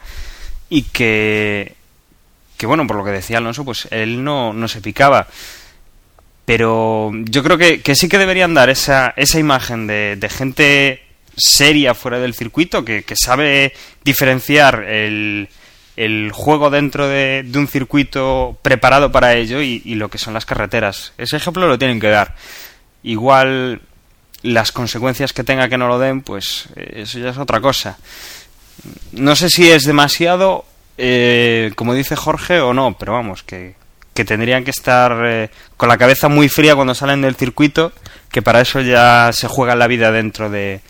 y 0.69 0.83
que, 0.83 1.75
que 2.57 2.67
bueno, 2.67 2.87
por 2.87 2.97
lo 2.97 3.05
que 3.05 3.11
decía 3.11 3.39
Alonso, 3.39 3.65
pues 3.65 3.89
él 3.91 4.25
no, 4.25 4.53
no 4.53 4.69
se 4.69 4.81
picaba. 4.81 5.29
Pero 6.45 7.11
yo 7.15 7.43
creo 7.43 7.57
que, 7.57 7.81
que 7.81 7.95
sí 7.95 8.09
que 8.09 8.19
deberían 8.19 8.55
dar 8.55 8.69
esa, 8.69 9.15
esa 9.17 9.39
imagen 9.39 9.87
de, 9.87 10.17
de 10.17 10.29
gente 10.29 11.03
seria 11.37 11.95
fuera 11.95 12.19
del 12.19 12.35
circuito, 12.35 12.85
que, 12.85 13.03
que 13.03 13.17
sabe 13.17 13.73
diferenciar 14.05 14.85
el, 14.85 15.49
el 15.97 16.31
juego 16.33 16.71
dentro 16.71 17.09
de, 17.09 17.45
de, 17.45 17.59
un 17.59 17.67
circuito 17.67 18.59
preparado 18.63 19.11
para 19.11 19.35
ello 19.35 19.63
y, 19.63 19.81
y, 19.85 19.95
lo 19.95 20.11
que 20.11 20.19
son 20.19 20.35
las 20.35 20.45
carreteras. 20.45 21.13
Ese 21.19 21.37
ejemplo 21.37 21.67
lo 21.67 21.79
tienen 21.79 21.99
que 21.99 22.09
dar. 22.09 22.35
Igual 23.03 23.81
las 24.45 24.73
consecuencias 24.73 25.33
que 25.33 25.43
tenga 25.43 25.69
que 25.71 25.79
no 25.79 25.89
lo 25.89 25.99
den, 25.99 26.21
pues 26.21 26.69
eso 26.77 27.19
ya 27.19 27.31
es 27.31 27.39
otra 27.39 27.61
cosa. 27.61 27.97
No 29.13 29.35
sé 29.37 29.49
si 29.49 29.71
es 29.71 29.85
demasiado, 29.85 30.67
eh, 30.99 31.73
como 31.77 31.95
dice 31.95 32.15
Jorge, 32.15 32.61
o 32.61 32.75
no, 32.75 32.95
pero 32.99 33.15
vamos, 33.15 33.43
que, 33.43 33.75
que 34.13 34.27
tendrían 34.27 34.63
que 34.63 34.71
estar 34.71 35.17
eh, 35.25 35.51
con 35.79 35.89
la 35.89 35.97
cabeza 35.97 36.29
muy 36.29 36.51
fría 36.51 36.75
cuando 36.75 36.95
salen 36.95 37.23
del 37.23 37.37
circuito, 37.37 37.93
que 38.31 38.43
para 38.43 38.61
eso 38.61 38.83
ya 38.83 39.31
se 39.33 39.49
juega 39.49 39.77
la 39.77 39.87
vida 39.87 40.13
dentro 40.13 40.51
de, 40.51 40.83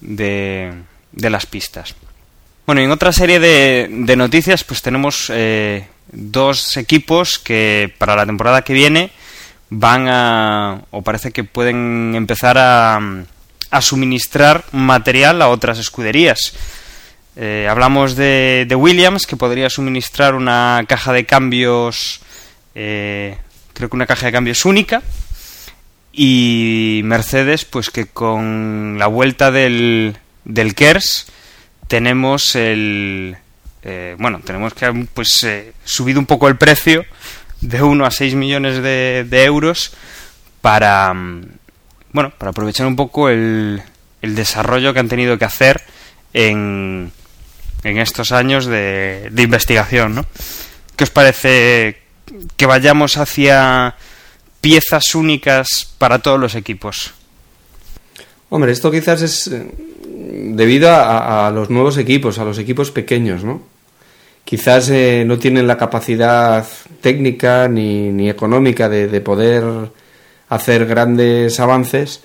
de, 0.00 0.72
de 1.12 1.30
las 1.30 1.44
pistas. 1.44 1.94
Bueno, 2.64 2.80
y 2.80 2.84
en 2.84 2.90
otra 2.90 3.12
serie 3.12 3.38
de, 3.38 3.88
de 3.90 4.16
noticias, 4.16 4.64
pues 4.64 4.80
tenemos 4.80 5.30
eh, 5.34 5.86
dos 6.10 6.78
equipos 6.78 7.38
que 7.38 7.92
para 7.98 8.16
la 8.16 8.24
temporada 8.24 8.62
que 8.62 8.72
viene 8.72 9.10
van 9.70 10.06
a, 10.08 10.82
o 10.90 11.02
parece 11.02 11.30
que 11.30 11.44
pueden 11.44 12.14
empezar 12.14 12.56
a, 12.58 13.00
a 13.70 13.80
suministrar 13.82 14.64
material 14.72 15.42
a 15.42 15.48
otras 15.48 15.78
escuderías. 15.78 16.54
Eh, 17.36 17.68
hablamos 17.70 18.16
de, 18.16 18.66
de, 18.68 18.74
Williams, 18.74 19.26
que 19.26 19.36
podría 19.36 19.70
suministrar 19.70 20.34
una 20.34 20.84
caja 20.88 21.12
de 21.12 21.24
cambios, 21.24 22.20
eh, 22.74 23.36
creo 23.74 23.88
que 23.88 23.96
una 23.96 24.06
caja 24.06 24.26
de 24.26 24.32
cambios 24.32 24.64
única, 24.64 25.02
y 26.12 27.02
Mercedes, 27.04 27.64
pues 27.64 27.90
que 27.90 28.06
con 28.06 28.96
la 28.98 29.06
vuelta 29.06 29.52
del, 29.52 30.16
del 30.44 30.74
KERS, 30.74 31.26
tenemos 31.88 32.54
el 32.54 33.36
eh, 33.82 34.16
bueno 34.18 34.40
tenemos 34.44 34.74
que 34.74 35.06
pues 35.14 35.42
eh, 35.44 35.72
subido 35.84 36.20
un 36.20 36.26
poco 36.26 36.48
el 36.48 36.56
precio 36.56 37.04
de 37.60 37.82
1 37.82 38.04
a 38.04 38.10
6 38.10 38.34
millones 38.34 38.82
de, 38.82 39.26
de, 39.28 39.44
euros 39.44 39.92
para 40.60 41.12
bueno 42.12 42.32
para 42.36 42.50
aprovechar 42.50 42.86
un 42.86 42.96
poco 42.96 43.28
el, 43.28 43.82
el, 44.22 44.34
desarrollo 44.34 44.92
que 44.92 45.00
han 45.00 45.08
tenido 45.08 45.38
que 45.38 45.44
hacer 45.44 45.82
en, 46.32 47.12
en 47.82 47.98
estos 47.98 48.32
años 48.32 48.66
de, 48.66 49.28
de 49.30 49.42
investigación 49.42 50.14
¿no? 50.14 50.26
¿qué 50.96 51.04
os 51.04 51.10
parece 51.10 52.02
que 52.56 52.66
vayamos 52.66 53.16
hacia 53.16 53.96
piezas 54.60 55.14
únicas 55.14 55.94
para 55.98 56.18
todos 56.20 56.38
los 56.38 56.54
equipos? 56.54 57.14
Hombre, 58.50 58.72
esto 58.72 58.90
quizás 58.90 59.22
es 59.22 59.50
debido 59.50 60.90
a, 60.90 61.46
a, 61.46 61.50
los 61.50 61.70
nuevos 61.70 61.98
equipos, 61.98 62.38
a 62.38 62.44
los 62.44 62.58
equipos 62.58 62.90
pequeños, 62.90 63.44
¿no? 63.44 63.62
Quizás 64.48 64.88
eh, 64.88 65.24
no 65.26 65.38
tienen 65.38 65.66
la 65.66 65.76
capacidad 65.76 66.66
técnica 67.02 67.68
ni, 67.68 68.30
económica 68.30 68.88
de, 68.88 69.06
de, 69.06 69.20
poder 69.20 69.62
hacer 70.48 70.86
grandes 70.86 71.60
avances 71.60 72.22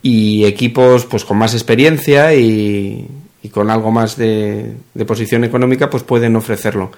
y 0.00 0.46
equipos 0.46 1.04
pues 1.04 1.26
con 1.26 1.36
más 1.36 1.52
experiencia 1.52 2.34
y, 2.34 3.06
con 3.52 3.68
algo 3.68 3.90
más 3.90 4.16
de, 4.16 4.72
de, 4.94 5.04
posición 5.04 5.44
económica 5.44 5.90
pues 5.90 6.02
pueden 6.02 6.34
ofrecerlo. 6.34 6.92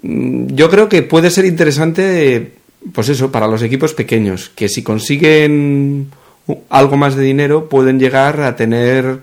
Mm, 0.00 0.54
yo 0.54 0.70
creo 0.70 0.88
que 0.88 1.02
puede 1.02 1.28
ser 1.28 1.44
interesante 1.44 2.52
pues 2.94 3.10
eso, 3.10 3.30
para 3.30 3.46
los 3.46 3.60
equipos 3.60 3.92
pequeños, 3.92 4.48
que 4.48 4.70
si 4.70 4.82
consiguen 4.82 6.12
algo 6.70 6.96
más 6.96 7.14
de 7.14 7.24
dinero 7.24 7.68
pueden 7.68 8.00
llegar 8.00 8.40
a 8.40 8.56
tener 8.56 9.18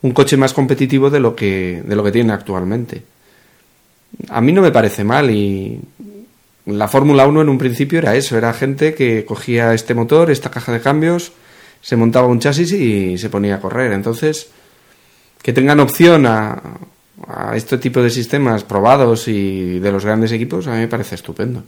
un 0.00 0.12
coche 0.12 0.38
más 0.38 0.54
competitivo 0.54 1.10
de 1.10 1.20
lo 1.20 1.36
que 1.36 1.82
de 1.84 1.96
lo 1.96 2.02
que 2.02 2.12
tienen 2.12 2.30
actualmente. 2.30 3.02
A 4.28 4.40
mí 4.40 4.52
no 4.52 4.62
me 4.62 4.70
parece 4.70 5.04
mal 5.04 5.30
y 5.30 5.80
la 6.66 6.88
Fórmula 6.88 7.26
1 7.26 7.42
en 7.42 7.48
un 7.48 7.58
principio 7.58 7.98
era 7.98 8.14
eso, 8.14 8.36
era 8.36 8.52
gente 8.52 8.94
que 8.94 9.24
cogía 9.24 9.72
este 9.74 9.94
motor, 9.94 10.30
esta 10.30 10.50
caja 10.50 10.72
de 10.72 10.80
cambios, 10.80 11.32
se 11.80 11.96
montaba 11.96 12.26
un 12.26 12.38
chasis 12.40 12.72
y 12.72 13.16
se 13.18 13.30
ponía 13.30 13.56
a 13.56 13.60
correr. 13.60 13.92
Entonces, 13.92 14.48
que 15.42 15.52
tengan 15.52 15.80
opción 15.80 16.26
a, 16.26 16.60
a 17.26 17.56
este 17.56 17.78
tipo 17.78 18.02
de 18.02 18.10
sistemas 18.10 18.62
probados 18.64 19.26
y 19.28 19.78
de 19.78 19.90
los 19.92 20.04
grandes 20.04 20.32
equipos, 20.32 20.66
a 20.66 20.72
mí 20.72 20.78
me 20.78 20.88
parece 20.88 21.14
estupendo. 21.14 21.64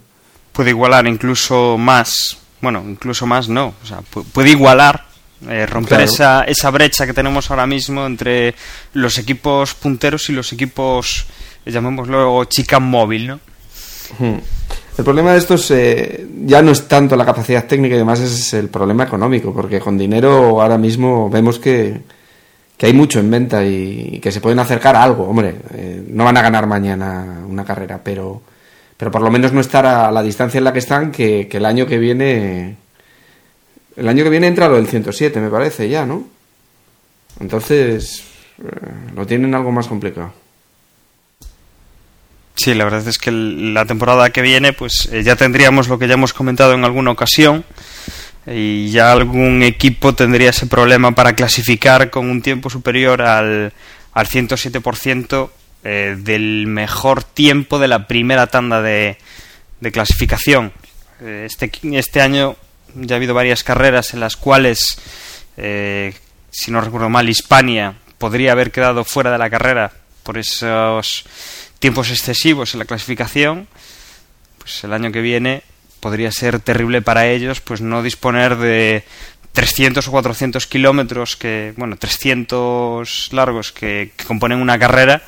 Puede 0.51 0.69
igualar 0.69 1.07
incluso 1.07 1.77
más, 1.79 2.37
bueno, 2.61 2.83
incluso 2.87 3.25
más 3.25 3.49
no, 3.49 3.73
o 3.81 3.85
sea, 3.85 3.99
pu- 4.01 4.23
puede 4.31 4.51
igualar, 4.51 5.05
eh, 5.49 5.65
romper 5.65 5.97
Claro. 5.97 6.03
esa, 6.03 6.43
esa 6.43 6.69
brecha 6.69 7.07
que 7.07 7.13
tenemos 7.13 7.49
ahora 7.49 7.65
mismo 7.65 8.05
entre 8.05 8.53
los 8.93 9.17
equipos 9.17 9.73
punteros 9.73 10.29
y 10.29 10.33
los 10.33 10.53
equipos, 10.53 11.25
llamémoslo, 11.65 12.43
chica 12.45 12.79
móvil, 12.79 13.27
¿no? 13.27 13.39
Hmm. 14.19 14.39
El 14.95 15.03
problema 15.03 15.31
de 15.31 15.39
estos 15.39 15.71
eh, 15.71 16.27
ya 16.45 16.61
no 16.61 16.71
es 16.71 16.87
tanto 16.87 17.15
la 17.15 17.25
capacidad 17.25 17.65
técnica 17.65 17.95
y 17.95 17.97
demás, 17.97 18.19
es 18.19 18.53
el 18.53 18.69
problema 18.69 19.05
económico, 19.05 19.51
porque 19.51 19.79
con 19.79 19.97
dinero 19.97 20.61
ahora 20.61 20.77
mismo 20.77 21.31
vemos 21.31 21.57
que, 21.57 21.99
que 22.77 22.85
hay 22.85 22.93
mucho 22.93 23.19
en 23.19 23.31
venta 23.31 23.65
y, 23.65 24.19
que 24.21 24.31
se 24.31 24.39
pueden 24.39 24.59
acercar 24.59 24.95
a 24.95 25.01
algo. 25.03 25.23
Hombre, 25.23 25.55
eh, 25.73 26.03
no 26.09 26.25
van 26.25 26.37
a 26.37 26.43
ganar 26.43 26.67
mañana 26.67 27.43
una 27.47 27.65
carrera, 27.65 28.01
pero, 28.03 28.43
pero 28.95 29.09
por 29.09 29.23
lo 29.23 29.31
menos 29.31 29.51
no 29.51 29.61
estar 29.61 29.83
a 29.85 30.11
la 30.11 30.21
distancia 30.21 30.59
en 30.59 30.63
la 30.63 30.73
que 30.73 30.79
están, 30.79 31.11
que, 31.11 31.47
que 31.47 31.57
el 31.57 31.65
año 31.65 31.87
que 31.87 31.97
viene. 31.97 32.77
El 33.95 34.07
año 34.07 34.23
que 34.23 34.29
viene 34.29 34.47
entra 34.47 34.69
lo 34.69 34.75
del 34.75 34.87
107, 34.87 35.39
me 35.39 35.49
parece, 35.49 35.87
ya, 35.87 36.05
¿no? 36.05 36.23
Entonces, 37.39 38.23
eh, 38.59 38.65
lo 39.15 39.25
tienen 39.25 39.53
algo 39.55 39.71
más 39.71 39.87
complicado. 39.87 40.33
Sí, 42.55 42.73
la 42.75 42.83
verdad 42.83 43.07
es 43.07 43.17
que 43.17 43.31
la 43.31 43.85
temporada 43.85 44.29
que 44.29 44.41
viene, 44.41 44.73
pues 44.73 45.09
eh, 45.11 45.23
ya 45.23 45.35
tendríamos 45.35 45.87
lo 45.87 45.97
que 45.97 46.07
ya 46.07 46.13
hemos 46.13 46.33
comentado 46.33 46.73
en 46.73 46.85
alguna 46.85 47.11
ocasión 47.11 47.65
y 48.45 48.91
ya 48.91 49.11
algún 49.11 49.63
equipo 49.63 50.13
tendría 50.13 50.51
ese 50.51 50.67
problema 50.67 51.13
para 51.13 51.33
clasificar 51.33 52.09
con 52.09 52.29
un 52.29 52.41
tiempo 52.41 52.69
superior 52.69 53.21
al, 53.21 53.73
al 54.13 54.27
107% 54.27 55.49
eh, 55.83 56.15
del 56.19 56.67
mejor 56.67 57.23
tiempo 57.23 57.79
de 57.79 57.87
la 57.87 58.07
primera 58.07 58.47
tanda 58.47 58.81
de, 58.81 59.17
de 59.79 59.91
clasificación. 59.91 60.71
Eh, 61.21 61.47
Este, 61.49 61.71
este 61.93 62.21
año 62.21 62.55
ya 62.95 63.15
ha 63.15 63.17
habido 63.17 63.33
varias 63.33 63.63
carreras 63.63 64.13
en 64.13 64.19
las 64.19 64.35
cuales, 64.37 64.97
eh, 65.57 66.13
si 66.51 66.69
no 66.71 66.81
recuerdo 66.81 67.09
mal, 67.09 67.27
Hispania 67.27 67.95
podría 68.19 68.51
haber 68.51 68.71
quedado 68.71 69.03
fuera 69.03 69.31
de 69.31 69.37
la 69.39 69.49
carrera 69.49 69.91
por 70.21 70.37
esos 70.37 71.25
tiempos 71.83 72.11
excesivos 72.11 72.73
en 72.73 72.79
la 72.79 72.85
clasificación. 72.85 73.67
Pues 74.57 74.85
el 74.85 74.93
año 74.93 75.11
que 75.11 75.19
viene 75.19 75.63
podría 75.99 76.31
ser 76.31 76.61
terrible 76.61 77.01
para 77.01 77.27
ellos 77.27 77.59
pues 77.59 77.81
no 77.81 78.01
disponer 78.01 78.55
de 78.55 79.03
300 79.51 80.07
o 80.07 80.11
400 80.11 80.65
kilómetros 80.65 81.35
que 81.35 81.73
bueno 81.75 81.97
300 81.97 83.33
largos 83.33 83.73
que, 83.73 84.13
componen 84.25 84.61
una 84.61 84.79
carrera 84.79 85.23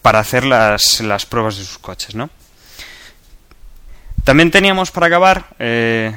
para 0.00 0.20
hacer 0.20 0.44
las, 0.44 1.02
las 1.02 1.26
pruebas 1.26 1.58
de 1.58 1.64
sus 1.64 1.76
coches 1.76 2.14
¿no? 2.14 2.30
también 4.24 4.50
teníamos 4.50 4.90
para 4.90 5.08
acabar 5.08 5.48
eh, 5.58 6.14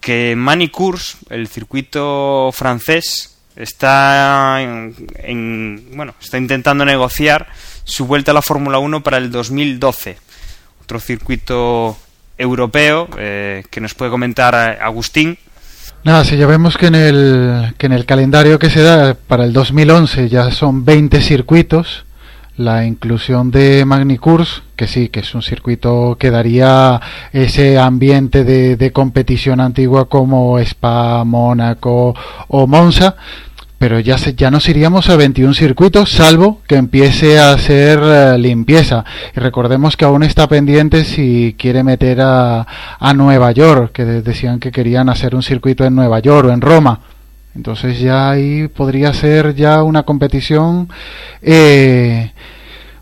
que 0.00 0.34
Manicours 0.36 1.18
el 1.30 1.46
circuito 1.46 2.50
francés 2.52 3.31
está 3.56 4.60
en, 4.62 4.94
en- 5.16 5.84
bueno 5.94 6.14
está 6.20 6.38
intentando 6.38 6.84
negociar 6.84 7.48
su 7.84 8.06
vuelta 8.06 8.30
a 8.30 8.34
la 8.34 8.42
Fórmula 8.42 8.78
1 8.78 9.02
para 9.02 9.18
el 9.18 9.30
2012 9.30 10.16
otro 10.82 10.98
circuito 11.00 11.96
europeo 12.38 13.08
eh, 13.18 13.62
que 13.70 13.80
nos 13.80 13.94
puede 13.94 14.10
comentar 14.10 14.54
eh, 14.54 14.78
Agustín. 14.82 15.38
Nada, 16.04 16.24
si 16.24 16.36
ya 16.36 16.46
vemos 16.46 16.76
que 16.76 16.86
en 16.86 16.94
el, 16.96 17.74
que 17.78 17.86
en 17.86 17.92
el 17.92 18.04
calendario 18.06 18.58
que 18.58 18.70
se 18.70 18.82
da 18.82 19.14
para 19.14 19.44
el 19.44 19.52
2011 19.52 20.28
ya 20.28 20.50
son 20.50 20.84
20 20.84 21.20
circuitos, 21.20 22.04
la 22.56 22.84
inclusión 22.84 23.50
de 23.50 23.84
Magnicurs, 23.84 24.62
que 24.76 24.86
sí, 24.86 25.08
que 25.08 25.20
es 25.20 25.34
un 25.34 25.42
circuito 25.42 26.16
que 26.18 26.30
daría 26.30 27.00
ese 27.32 27.78
ambiente 27.78 28.44
de, 28.44 28.76
de 28.76 28.92
competición 28.92 29.60
antigua 29.60 30.06
como 30.08 30.58
Spa, 30.58 31.24
Mónaco 31.24 32.14
o 32.48 32.66
Monza, 32.66 33.16
pero 33.78 33.98
ya, 33.98 34.16
se, 34.16 34.34
ya 34.34 34.48
nos 34.50 34.68
iríamos 34.68 35.08
a 35.10 35.16
21 35.16 35.54
circuitos, 35.54 36.10
salvo 36.10 36.60
que 36.68 36.76
empiece 36.76 37.40
a 37.40 37.52
hacer 37.52 37.98
eh, 38.00 38.38
limpieza. 38.38 39.04
Y 39.34 39.40
recordemos 39.40 39.96
que 39.96 40.04
aún 40.04 40.22
está 40.22 40.46
pendiente 40.46 41.04
si 41.04 41.56
quiere 41.58 41.82
meter 41.82 42.20
a, 42.20 42.64
a 43.00 43.12
Nueva 43.14 43.50
York, 43.50 43.90
que 43.92 44.04
de- 44.04 44.22
decían 44.22 44.60
que 44.60 44.70
querían 44.70 45.08
hacer 45.08 45.34
un 45.34 45.42
circuito 45.42 45.84
en 45.84 45.96
Nueva 45.96 46.20
York 46.20 46.46
o 46.48 46.52
en 46.52 46.60
Roma. 46.60 47.00
Entonces 47.54 48.00
ya 48.00 48.30
ahí 48.30 48.68
podría 48.68 49.12
ser 49.12 49.54
ya 49.54 49.82
una 49.82 50.04
competición 50.04 50.88
eh, 51.42 52.32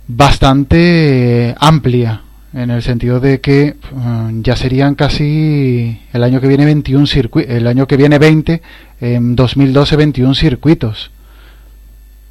bastante 0.09 1.51
eh, 1.51 1.55
amplia 1.59 2.23
en 2.53 2.71
el 2.71 2.83
sentido 2.83 3.21
de 3.21 3.41
que 3.41 3.77
mm, 3.93 4.43
ya 4.43 4.57
serían 4.57 4.97
casi 4.97 6.01
el 6.13 6.25
año 6.25 6.41
que 6.41 6.49
viene 6.49 6.65
21 6.65 7.07
circuitos, 7.07 7.55
el 7.55 7.67
año 7.69 7.87
que 7.87 7.97
viene 7.97 8.19
20, 8.19 8.61
en 9.01 9.37
2012 9.37 9.97
21 9.97 10.35
circuitos. 10.35 11.11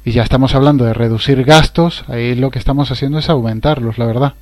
Y 0.04 0.12
ya 0.12 0.22
estamos 0.22 0.54
hablando 0.54 0.84
de 0.84 0.92
reducir 0.94 1.42
gastos, 1.44 2.04
ahí 2.08 2.34
lo 2.34 2.50
que 2.50 2.58
estamos 2.58 2.90
haciendo 2.90 3.18
es 3.18 3.28
aumentarlos, 3.30 3.96
la 3.98 4.06
verdad. 4.06 4.34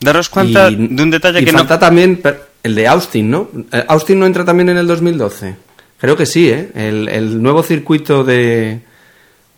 Daros 0.00 0.28
cuenta 0.28 0.70
Y- 0.70 0.76
de 0.88 1.02
un 1.02 1.10
detalle 1.10 1.40
y 1.40 1.44
que 1.44 1.52
falta 1.52 1.74
no... 1.74 1.80
también 1.80 2.20
el 2.62 2.74
de 2.76 2.86
Austin, 2.86 3.30
¿no? 3.30 3.48
Eh, 3.72 3.84
Austin 3.88 4.20
no 4.20 4.26
entra 4.26 4.44
también 4.44 4.68
en 4.68 4.76
el 4.78 4.86
2012. 4.86 5.56
Creo 6.00 6.16
que 6.16 6.26
sí, 6.26 6.48
¿eh? 6.48 6.70
El, 6.74 7.08
el 7.08 7.42
nuevo 7.42 7.62
circuito 7.62 8.22
de, 8.24 8.80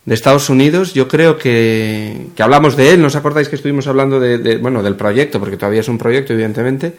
de 0.05 0.13
Estados 0.13 0.49
Unidos, 0.49 0.93
yo 0.93 1.07
creo 1.07 1.37
que, 1.37 2.27
que 2.35 2.43
hablamos 2.43 2.75
de 2.75 2.91
él. 2.93 3.01
¿No 3.01 3.07
os 3.07 3.15
acordáis 3.15 3.47
que 3.47 3.55
estuvimos 3.55 3.85
hablando 3.87 4.19
de, 4.19 4.37
de- 4.39 4.57
bueno, 4.57 4.81
del 4.81 4.95
proyecto? 4.95 5.39
Porque 5.39 5.57
todavía 5.57 5.81
es 5.81 5.87
un 5.87 5.97
proyecto, 5.99 6.33
evidentemente. 6.33 6.93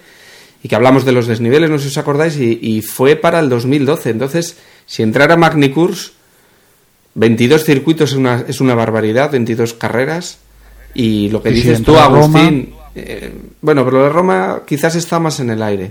Y 0.63 0.69
que 0.69 0.77
hablamos 0.77 1.05
de 1.05 1.11
los 1.11 1.27
desniveles, 1.27 1.71
no 1.71 1.79
sé 1.79 1.85
si 1.85 1.91
os 1.91 1.99
acordáis, 1.99 2.37
y, 2.37 2.59
y 2.63 2.83
fue 2.83 3.17
para 3.17 3.41
el 3.41 3.49
2012. 3.49 4.11
Entonces, 4.11 4.57
si 4.87 5.03
entrara 5.03 5.37
Magnicurs, 5.37 6.13
22 7.15 7.65
circuitos 7.65 8.11
es 8.13 8.17
una, 8.17 8.45
es 8.47 8.61
una 8.61 8.75
barbaridad, 8.77 9.33
22 9.33 9.75
carreras. 9.75 10.39
Y 10.95 11.31
lo 11.31 11.43
que 11.43 11.51
Y 11.51 11.55
si 11.57 11.63
dices 11.63 11.83
tú, 11.83 11.95
Roma- 11.97 12.05
Agustín, 12.05 12.75
eh, 12.95 13.33
bueno, 13.61 13.85
pero 13.85 13.99
lo 13.99 14.05
de 14.05 14.11
Roma 14.11 14.63
quizás 14.65 14.95
está 14.95 15.19
más 15.19 15.41
en 15.41 15.51
el 15.51 15.63
aire. 15.63 15.91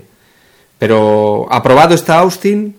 Pero 0.80 1.48
aprobado 1.52 1.94
está 1.94 2.20
Austin 2.20 2.76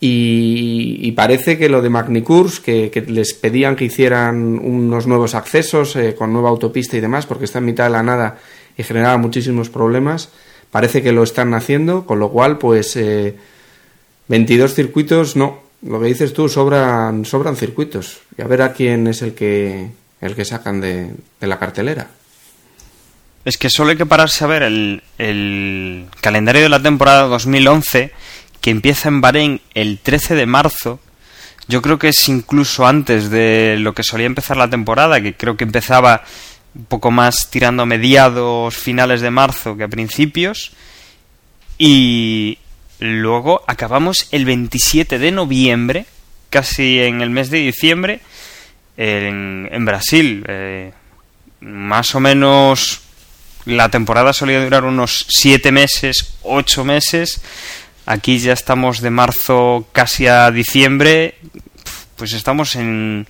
y, 0.00 1.10
parece 1.12 1.58
que 1.58 1.68
lo 1.68 1.82
de 1.82 1.90
Magnicurs, 1.90 2.60
que, 2.60 2.90
que 2.90 3.00
les 3.02 3.34
pedían 3.34 3.74
que 3.74 3.84
hicieran 3.84 4.58
unos 4.60 5.08
nuevos 5.08 5.34
accesos 5.34 5.96
eh, 5.96 6.14
con 6.16 6.32
nueva 6.32 6.50
autopista 6.50 6.96
y 6.96 7.00
demás, 7.00 7.26
porque 7.26 7.46
está 7.46 7.58
en 7.58 7.64
mitad 7.64 7.84
de 7.84 7.90
la 7.90 8.04
nada 8.04 8.38
y 8.76 8.84
generaba 8.84 9.16
muchísimos 9.16 9.70
problemas, 9.70 10.30
parece 10.70 11.02
que 11.02 11.10
lo 11.10 11.24
están 11.24 11.52
haciendo, 11.52 12.06
con 12.06 12.20
lo 12.20 12.30
cual, 12.30 12.58
pues, 12.58 12.94
eh, 12.94 13.34
22 14.28 14.74
circuitos, 14.74 15.34
no. 15.34 15.62
Lo 15.82 16.00
que 16.00 16.06
dices 16.06 16.32
tú, 16.32 16.48
sobran, 16.48 17.24
sobran 17.24 17.56
circuitos. 17.56 18.20
Y 18.36 18.42
a 18.42 18.46
ver 18.46 18.62
a 18.62 18.72
quién 18.72 19.08
es 19.08 19.22
el 19.22 19.34
que, 19.34 19.88
el 20.20 20.34
que 20.36 20.44
sacan 20.44 20.80
de, 20.80 21.10
de 21.40 21.46
la 21.46 21.58
cartelera. 21.58 22.08
Es 23.44 23.56
que 23.58 23.70
solo 23.70 23.90
hay 23.90 23.96
que 23.96 24.06
pararse 24.06 24.44
a 24.44 24.48
ver 24.48 24.62
el, 24.62 25.02
el 25.16 26.06
calendario 26.20 26.62
de 26.62 26.68
la 26.68 26.82
temporada 26.82 27.22
2011 27.28 28.12
empieza 28.70 29.08
en 29.08 29.20
Bahrein 29.20 29.60
el 29.74 29.98
13 29.98 30.34
de 30.34 30.46
marzo. 30.46 31.00
Yo 31.68 31.82
creo 31.82 31.98
que 31.98 32.08
es 32.08 32.28
incluso 32.28 32.86
antes 32.86 33.30
de 33.30 33.76
lo 33.78 33.94
que 33.94 34.02
solía 34.02 34.26
empezar 34.26 34.56
la 34.56 34.70
temporada, 34.70 35.20
que 35.20 35.34
creo 35.34 35.56
que 35.56 35.64
empezaba 35.64 36.24
un 36.74 36.84
poco 36.86 37.10
más 37.10 37.50
tirando 37.50 37.82
a 37.82 37.86
mediados, 37.86 38.76
finales 38.76 39.20
de 39.20 39.30
marzo 39.30 39.76
que 39.76 39.84
a 39.84 39.88
principios. 39.88 40.72
Y 41.76 42.58
luego 43.00 43.62
acabamos 43.66 44.28
el 44.32 44.44
27 44.44 45.18
de 45.18 45.30
noviembre, 45.30 46.06
casi 46.50 47.00
en 47.00 47.20
el 47.20 47.30
mes 47.30 47.50
de 47.50 47.58
diciembre, 47.58 48.20
en, 48.96 49.68
en 49.70 49.84
Brasil. 49.84 50.44
Eh, 50.48 50.92
más 51.60 52.14
o 52.14 52.20
menos 52.20 53.02
la 53.64 53.90
temporada 53.90 54.32
solía 54.32 54.62
durar 54.62 54.84
unos 54.84 55.26
7 55.28 55.70
meses, 55.72 56.34
8 56.42 56.84
meses. 56.84 57.40
Aquí 58.10 58.38
ya 58.38 58.54
estamos 58.54 59.02
de 59.02 59.10
marzo 59.10 59.86
casi 59.92 60.28
a 60.28 60.50
diciembre, 60.50 61.34
pues 62.16 62.32
estamos 62.32 62.74
en, 62.74 63.28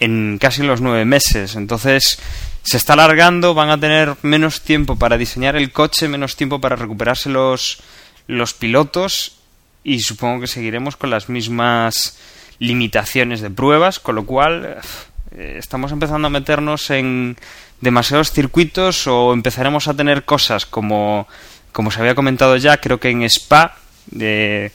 en 0.00 0.38
casi 0.40 0.62
los 0.62 0.80
9 0.80 1.04
meses. 1.04 1.54
Entonces 1.54 2.18
se 2.62 2.78
está 2.78 2.94
alargando, 2.94 3.52
van 3.52 3.68
a 3.68 3.78
tener 3.78 4.14
menos 4.22 4.62
tiempo 4.62 4.96
para 4.96 5.18
diseñar 5.18 5.54
el 5.54 5.70
coche, 5.70 6.08
menos 6.08 6.34
tiempo 6.34 6.62
para 6.62 6.76
recuperarse 6.76 7.28
los, 7.28 7.82
los 8.26 8.54
pilotos 8.54 9.36
y 9.84 10.00
supongo 10.00 10.40
que 10.40 10.46
seguiremos 10.46 10.96
con 10.96 11.10
las 11.10 11.28
mismas 11.28 12.16
limitaciones 12.58 13.42
de 13.42 13.50
pruebas, 13.50 14.00
con 14.00 14.14
lo 14.14 14.24
cual 14.24 14.78
eh, 15.32 15.56
estamos 15.58 15.92
empezando 15.92 16.28
a 16.28 16.30
meternos 16.30 16.88
en 16.88 17.36
demasiados 17.82 18.32
circuitos 18.32 19.06
o 19.08 19.34
empezaremos 19.34 19.88
a 19.88 19.94
tener 19.94 20.24
cosas 20.24 20.64
como, 20.64 21.28
como 21.72 21.90
se 21.90 22.00
había 22.00 22.14
comentado 22.14 22.56
ya, 22.56 22.78
creo 22.78 22.98
que 22.98 23.10
en 23.10 23.22
Spa, 23.24 23.76
de, 24.06 24.72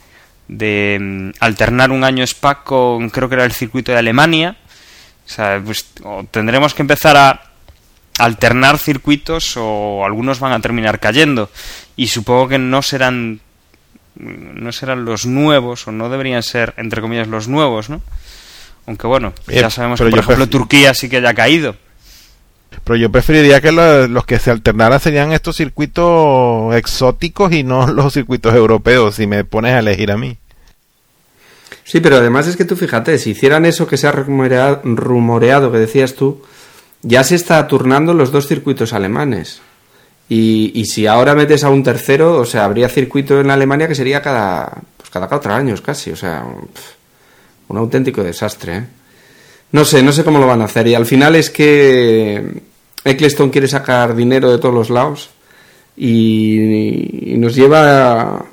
de 0.48 0.98
mm, 1.00 1.30
alternar 1.40 1.92
un 1.92 2.04
año 2.04 2.24
Spa 2.24 2.64
con, 2.64 3.10
creo 3.10 3.30
que 3.30 3.36
era 3.36 3.46
el 3.46 3.54
circuito 3.54 3.92
de 3.92 3.98
Alemania. 3.98 4.58
O 5.26 5.30
sea, 5.30 5.62
pues, 5.64 5.86
o 6.04 6.26
tendremos 6.30 6.74
que 6.74 6.82
empezar 6.82 7.18
a 7.18 7.52
alternar 8.20 8.78
circuitos 8.78 9.56
o 9.58 10.06
algunos 10.06 10.40
van 10.40 10.54
a 10.54 10.60
terminar 10.60 11.00
cayendo. 11.00 11.50
Y 11.96 12.08
supongo 12.08 12.50
que 12.50 12.58
no 12.58 12.82
serán 12.82 13.40
no 14.16 14.72
serán 14.74 15.06
los 15.06 15.26
nuevos 15.26 15.88
o 15.88 15.92
no 15.92 16.10
deberían 16.10 16.44
ser 16.44 16.74
entre 16.78 17.02
comillas 17.02 17.28
los 17.28 17.48
nuevos, 17.48 17.90
¿no? 17.90 18.02
Aunque 18.86 19.08
bueno, 19.08 19.34
ya 19.48 19.70
sabemos 19.70 20.00
que 20.00 20.10
por 20.10 20.20
ejemplo 20.20 20.50
Turquía 20.50 20.94
sí 20.94 21.10
que 21.10 21.18
haya 21.18 21.34
caído. 21.34 21.76
Pero 22.92 23.00
yo 23.00 23.10
preferiría 23.10 23.62
que 23.62 23.72
los 23.72 24.26
que 24.26 24.38
se 24.38 24.52
alternaran 24.52 25.00
serían 25.00 25.32
estos 25.32 25.56
circuitos 25.56 26.76
exóticos 26.76 27.54
y 27.54 27.64
no 27.64 27.88
los 27.94 28.12
circuitos 28.12 28.54
europeos, 28.54 29.16
si 29.16 29.28
me 29.28 29.46
pones 29.46 29.76
a 29.76 29.80
elegir 29.80 30.12
a 30.12 30.18
mí. 30.18 30.38
Sí, 31.86 32.02
pero 32.02 32.18
además 32.18 32.48
es 32.48 32.58
que 32.58 32.66
tú 32.66 32.76
fíjate, 32.76 33.18
si 33.18 33.30
hicieran 33.30 33.64
eso 33.64 33.88
que 33.88 33.96
se 33.96 34.08
ha 34.08 34.12
rumoreado, 34.12 35.72
que 35.72 35.78
decías 35.78 36.16
tú, 36.16 36.44
ya 37.02 37.24
se 37.24 37.36
está 37.36 37.66
turnando 37.66 38.14
los 38.14 38.30
dos 38.34 38.46
circuitos 38.46 38.92
alemanes. 38.92 39.62
Y, 40.28 40.74
y, 40.76 40.84
si 40.84 41.08
ahora 41.08 41.34
metes 41.34 41.64
a 41.64 41.70
un 41.70 41.84
tercero, 41.84 42.40
o 42.40 42.46
sea, 42.46 42.66
habría 42.66 42.90
circuito 42.90 43.40
en 43.40 43.52
Alemania 43.52 43.88
que 43.88 43.96
sería 43.96 44.22
cada, 44.22 44.70
pues 44.98 45.10
cada 45.10 45.30
cuatro 45.30 45.54
años 45.54 45.80
casi, 45.80 46.12
o 46.12 46.18
sea, 46.18 46.44
un 47.70 47.78
auténtico 47.78 48.22
desastre. 48.22 48.76
¿eh? 48.76 48.84
No 49.72 49.86
sé, 49.86 50.04
no 50.04 50.12
sé 50.12 50.26
cómo 50.26 50.40
lo 50.40 50.48
van 50.48 50.62
a 50.62 50.66
hacer. 50.66 50.88
Y 50.88 50.96
al 50.96 51.06
final 51.06 51.38
es 51.38 51.50
que 51.50 52.71
Eccleston 53.04 53.50
quiere 53.50 53.68
sacar 53.68 54.16
dinero 54.16 54.52
de 54.52 54.58
todos 54.58 54.74
los 54.74 54.90
lados 54.90 55.30
y, 55.98 57.36
nos 57.38 57.56
lleva 57.56 58.46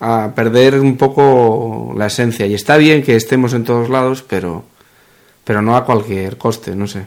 a, 0.00 0.34
perder 0.34 0.80
un 0.80 0.96
poco 0.96 1.94
la 1.96 2.06
esencia. 2.06 2.46
Y 2.46 2.54
está 2.54 2.76
bien 2.76 3.02
que 3.02 3.16
estemos 3.16 3.54
en 3.54 3.64
todos 3.64 3.88
lados, 3.88 4.22
pero, 4.22 4.64
pero 5.44 5.62
no 5.62 5.76
a 5.76 5.84
cualquier 5.84 6.36
coste, 6.36 6.76
no 6.76 6.86
sé. 6.86 7.06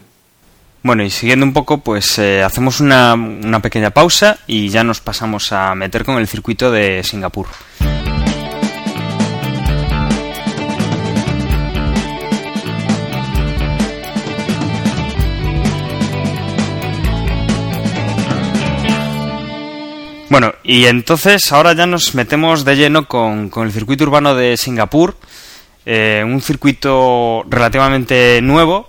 Bueno, 0.83 1.03
y 1.03 1.09
siguiendo 1.09 1.45
un 1.45 1.53
poco, 1.53 1.79
pues 1.79 2.17
eh, 2.17 2.43
hacemos 2.43 2.79
una, 2.79 3.13
una 3.13 3.61
pequeña 3.61 3.91
pausa 3.91 4.39
y 4.47 4.69
ya 4.69 4.83
nos 4.83 5.01
pasamos 5.01 5.51
a 5.51 5.75
meter 5.75 6.05
con 6.05 6.17
el 6.17 6.27
circuito 6.27 6.71
de 6.71 7.03
Singapur. 7.03 7.47
Bueno, 20.39 20.53
y 20.61 20.85
entonces 20.85 21.51
ahora 21.51 21.73
ya 21.73 21.87
nos 21.87 22.13
metemos 22.13 22.63
de 22.63 22.75
lleno 22.75 23.07
con, 23.07 23.49
el 23.55 23.71
circuito 23.71 24.03
urbano 24.03 24.35
de 24.35 24.55
Singapur, 24.55 25.17
eh, 25.83 26.23
un 26.23 26.41
circuito 26.41 27.43
relativamente 27.49 28.39
nuevo, 28.43 28.87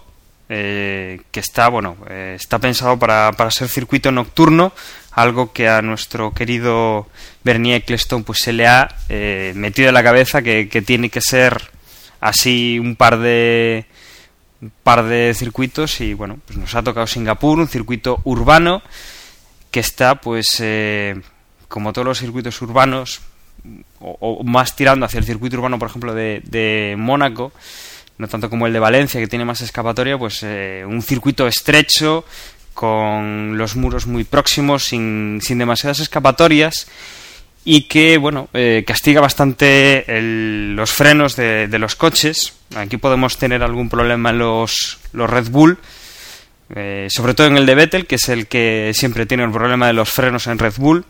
eh, 0.50 1.22
que 1.30 1.40
está, 1.40 1.68
bueno, 1.68 1.96
eh, 2.10 2.34
está 2.38 2.58
pensado 2.58 2.98
para, 2.98 3.32
para, 3.32 3.50
ser 3.50 3.70
circuito 3.70 4.12
nocturno, 4.12 4.74
algo 5.12 5.54
que 5.54 5.70
a 5.70 5.80
nuestro 5.80 6.34
querido 6.34 7.06
Bernie 7.44 7.76
Eccleston 7.76 8.24
pues 8.24 8.40
se 8.40 8.52
le 8.52 8.66
ha 8.66 8.94
metido 9.54 9.88
en 9.88 9.94
la 9.94 10.02
cabeza 10.02 10.42
que, 10.42 10.68
que, 10.68 10.82
tiene 10.82 11.08
que 11.08 11.22
ser 11.22 11.70
así 12.20 12.78
un 12.78 12.94
par 12.94 13.18
de 13.20 13.86
un 14.60 14.70
par 14.82 15.04
de 15.04 15.32
circuitos 15.34 16.02
y 16.02 16.12
bueno, 16.12 16.40
pues 16.46 16.58
nos 16.58 16.74
ha 16.74 16.82
tocado 16.82 17.06
Singapur, 17.06 17.58
un 17.58 17.68
circuito 17.68 18.20
urbano 18.24 18.82
que 19.70 19.80
está 19.80 20.16
pues 20.16 20.56
eh, 20.60 21.20
como 21.68 21.92
todos 21.92 22.06
los 22.06 22.18
circuitos 22.18 22.60
urbanos 22.62 23.20
o, 24.00 24.42
más 24.44 24.76
tirando 24.76 25.06
hacia 25.06 25.18
el 25.18 25.24
circuito 25.24 25.56
urbano 25.56 25.78
por 25.78 25.88
ejemplo 25.88 26.14
de, 26.14 26.94
Mónaco 26.98 27.52
no 28.18 28.28
tanto 28.28 28.50
como 28.50 28.66
el 28.66 28.72
de 28.72 28.78
Valencia 28.78 29.20
que 29.20 29.28
tiene 29.28 29.44
más 29.44 29.60
escapatoria 29.60 30.18
pues 30.18 30.42
eh, 30.42 30.84
un 30.86 31.02
circuito 31.02 31.46
estrecho 31.46 32.24
con 32.74 33.58
los 33.58 33.76
muros 33.76 34.06
muy 34.06 34.24
próximos 34.24 34.84
sin, 34.84 35.40
sin 35.42 35.58
demasiadas 35.58 36.00
escapatorias 36.00 36.86
y 37.64 37.82
que 37.82 38.18
bueno 38.18 38.48
eh, 38.54 38.84
castiga 38.86 39.20
bastante 39.20 40.04
los 40.74 40.90
frenos 40.90 41.36
de, 41.36 41.68
de, 41.68 41.78
los 41.78 41.96
coches 41.96 42.54
aquí 42.76 42.96
podemos 42.96 43.36
tener 43.36 43.62
algún 43.62 43.88
problema 43.88 44.30
en 44.30 44.38
los, 44.38 44.98
los 45.12 45.28
Red 45.28 45.50
Bull 45.50 45.78
eh, 46.74 47.06
sobre 47.10 47.34
todo 47.34 47.46
en 47.46 47.56
el 47.56 47.66
de 47.66 47.74
Vettel, 47.74 48.06
que 48.06 48.16
es 48.16 48.28
el 48.28 48.46
que 48.46 48.92
siempre 48.94 49.26
tiene 49.26 49.44
el 49.44 49.50
problema 49.50 49.86
de 49.86 49.94
los 49.94 50.10
frenos 50.10 50.46
en 50.46 50.58
Red 50.58 50.74
Bull. 50.76 51.04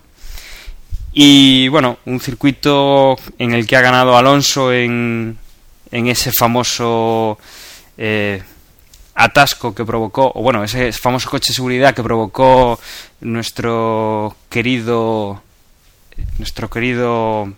Y 1.21 1.67
bueno, 1.67 1.97
un 2.05 2.21
circuito 2.21 3.17
en 3.37 3.51
el 3.51 3.67
que 3.67 3.75
ha 3.75 3.81
ganado 3.81 4.15
Alonso 4.15 4.71
en, 4.71 5.37
en 5.91 6.07
ese 6.07 6.31
famoso 6.31 7.37
eh, 7.97 8.41
atasco 9.15 9.75
que 9.75 9.83
provocó, 9.83 10.31
o 10.33 10.41
bueno, 10.41 10.63
ese 10.63 10.93
famoso 10.93 11.29
coche 11.29 11.49
de 11.49 11.55
seguridad 11.55 11.93
que 11.93 12.01
provocó 12.01 12.79
nuestro 13.19 14.33
querido, 14.49 15.43
nuestro 16.37 16.69
querido 16.69 17.51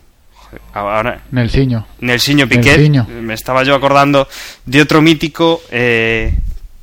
ahora 0.73 1.21
Nelsinho. 1.29 1.85
Nelsinho 1.99 2.49
Piquet 2.49 2.89
me 2.89 3.35
estaba 3.35 3.61
yo 3.61 3.75
acordando 3.75 4.27
de 4.65 4.81
otro 4.81 5.03
mítico 5.03 5.61
eh, 5.69 6.33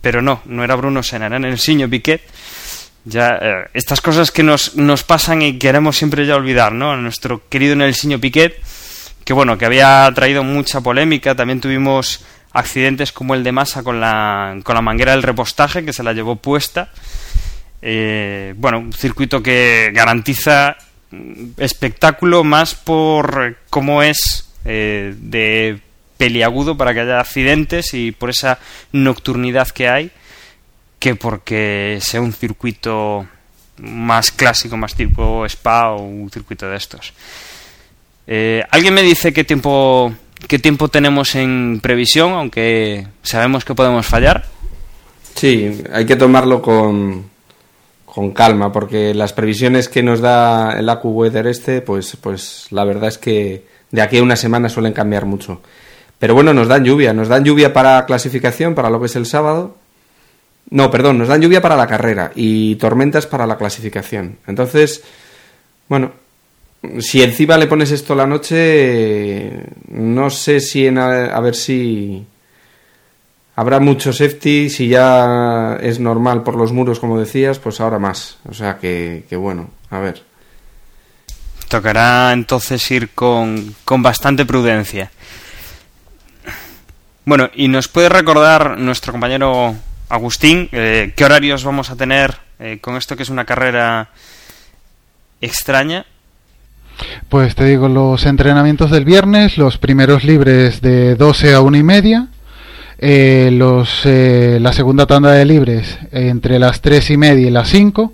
pero 0.00 0.22
no, 0.22 0.42
no 0.46 0.62
era 0.62 0.76
Bruno 0.76 1.02
Senna, 1.02 1.26
era 1.26 1.40
Nelsinho 1.40 1.90
Piquet. 1.90 2.22
Ya, 3.08 3.38
eh, 3.40 3.64
estas 3.72 4.02
cosas 4.02 4.30
que 4.30 4.42
nos, 4.42 4.76
nos 4.76 5.02
pasan 5.02 5.40
y 5.40 5.58
queremos 5.58 5.96
siempre 5.96 6.26
ya 6.26 6.36
olvidar, 6.36 6.72
¿no? 6.72 6.94
nuestro 6.98 7.48
querido 7.48 7.74
Nelsinho 7.74 8.20
Piquet, 8.20 8.60
que 9.24 9.32
bueno, 9.32 9.56
que 9.56 9.64
había 9.64 10.10
traído 10.14 10.44
mucha 10.44 10.82
polémica, 10.82 11.34
también 11.34 11.60
tuvimos 11.60 12.22
accidentes 12.52 13.12
como 13.12 13.34
el 13.34 13.44
de 13.44 13.52
Massa 13.52 13.82
con 13.82 13.98
la, 13.98 14.58
con 14.62 14.74
la 14.74 14.82
manguera 14.82 15.12
del 15.12 15.22
repostaje, 15.22 15.86
que 15.86 15.94
se 15.94 16.02
la 16.02 16.12
llevó 16.12 16.36
puesta. 16.36 16.90
Eh, 17.80 18.52
bueno, 18.58 18.80
un 18.80 18.92
circuito 18.92 19.42
que 19.42 19.90
garantiza 19.94 20.76
espectáculo 21.56 22.44
más 22.44 22.74
por 22.74 23.56
cómo 23.70 24.02
es 24.02 24.50
eh, 24.66 25.14
de 25.16 25.80
peliagudo 26.18 26.76
para 26.76 26.92
que 26.92 27.00
haya 27.00 27.20
accidentes 27.20 27.94
y 27.94 28.12
por 28.12 28.28
esa 28.28 28.58
nocturnidad 28.92 29.68
que 29.68 29.88
hay 29.88 30.10
que 30.98 31.14
porque 31.14 31.98
sea 32.00 32.20
un 32.20 32.32
circuito 32.32 33.26
más 33.78 34.30
clásico, 34.30 34.76
más 34.76 34.94
tipo 34.94 35.44
spa 35.46 35.90
o 35.90 36.02
un 36.02 36.30
circuito 36.30 36.68
de 36.68 36.76
estos. 36.76 37.12
Eh, 38.26 38.62
¿Alguien 38.70 38.94
me 38.94 39.02
dice 39.02 39.32
qué 39.32 39.44
tiempo, 39.44 40.12
qué 40.46 40.58
tiempo 40.58 40.88
tenemos 40.88 41.34
en 41.34 41.80
previsión, 41.82 42.32
aunque 42.32 43.06
sabemos 43.22 43.64
que 43.64 43.74
podemos 43.74 44.06
fallar? 44.06 44.44
Sí, 45.34 45.82
hay 45.92 46.04
que 46.04 46.16
tomarlo 46.16 46.60
con, 46.60 47.30
con 48.04 48.32
calma, 48.32 48.72
porque 48.72 49.14
las 49.14 49.32
previsiones 49.32 49.88
que 49.88 50.02
nos 50.02 50.20
da 50.20 50.78
el 50.78 50.88
AccuWeather 50.88 51.46
este, 51.46 51.80
pues, 51.80 52.16
pues 52.20 52.66
la 52.70 52.84
verdad 52.84 53.08
es 53.08 53.18
que 53.18 53.64
de 53.90 54.02
aquí 54.02 54.18
a 54.18 54.22
una 54.22 54.36
semana 54.36 54.68
suelen 54.68 54.92
cambiar 54.92 55.24
mucho. 55.24 55.62
Pero 56.18 56.34
bueno, 56.34 56.52
nos 56.52 56.66
dan 56.66 56.84
lluvia, 56.84 57.12
nos 57.12 57.28
dan 57.28 57.44
lluvia 57.44 57.72
para 57.72 58.04
clasificación, 58.04 58.74
para 58.74 58.90
lo 58.90 58.98
que 58.98 59.06
es 59.06 59.16
el 59.16 59.26
sábado. 59.26 59.76
No, 60.70 60.90
perdón, 60.90 61.18
nos 61.18 61.28
dan 61.28 61.40
lluvia 61.40 61.62
para 61.62 61.76
la 61.76 61.86
carrera 61.86 62.30
y 62.34 62.76
tormentas 62.76 63.26
para 63.26 63.46
la 63.46 63.56
clasificación. 63.56 64.38
Entonces, 64.46 65.02
bueno, 65.88 66.12
si 67.00 67.22
encima 67.22 67.56
le 67.56 67.66
pones 67.66 67.90
esto 67.90 68.14
la 68.14 68.26
noche, 68.26 69.50
no 69.88 70.28
sé 70.28 70.60
si 70.60 70.86
en 70.86 70.98
a, 70.98 71.40
ver 71.40 71.54
si 71.54 72.24
habrá 73.56 73.80
mucho 73.80 74.12
safety, 74.12 74.68
si 74.68 74.88
ya 74.88 75.78
es 75.80 75.98
normal 76.00 76.42
por 76.42 76.56
los 76.56 76.72
muros, 76.72 77.00
como 77.00 77.18
decías, 77.18 77.58
pues 77.58 77.80
ahora 77.80 77.98
más. 77.98 78.38
O 78.48 78.52
sea 78.52 78.76
que, 78.76 79.24
que 79.28 79.36
bueno, 79.36 79.70
a 79.90 79.98
ver. 80.00 80.22
Tocará 81.68 82.32
entonces 82.32 82.90
ir 82.90 83.10
con, 83.10 83.74
con 83.84 84.02
bastante 84.02 84.44
prudencia. 84.44 85.10
Bueno, 87.24 87.50
y 87.54 87.68
nos 87.68 87.88
puede 87.88 88.08
recordar 88.08 88.78
nuestro 88.78 89.12
compañero 89.12 89.74
Agustín 90.08 90.68
eh, 90.72 91.12
qué 91.16 91.24
horarios 91.24 91.64
vamos 91.64 91.90
a 91.90 91.96
tener 91.96 92.36
eh, 92.58 92.78
con 92.80 92.96
esto 92.96 93.16
que 93.16 93.22
es 93.22 93.28
una 93.28 93.44
carrera 93.44 94.10
extraña. 95.40 96.06
Pues 97.28 97.54
te 97.54 97.64
digo, 97.64 97.88
los 97.88 98.26
entrenamientos 98.26 98.90
del 98.90 99.04
viernes, 99.04 99.56
los 99.56 99.78
primeros 99.78 100.24
libres 100.24 100.80
de 100.80 101.14
12 101.14 101.54
a 101.54 101.60
1 101.60 101.76
y 101.76 101.82
media, 101.82 102.28
eh, 102.98 103.50
los, 103.52 104.04
la 104.04 104.72
segunda 104.72 105.06
tanda 105.06 105.30
de 105.30 105.44
libres 105.44 105.98
entre 106.10 106.58
las 106.58 106.80
3 106.80 107.10
y 107.10 107.16
media 107.16 107.46
y 107.46 107.50
las 107.50 107.68
5, 107.68 108.12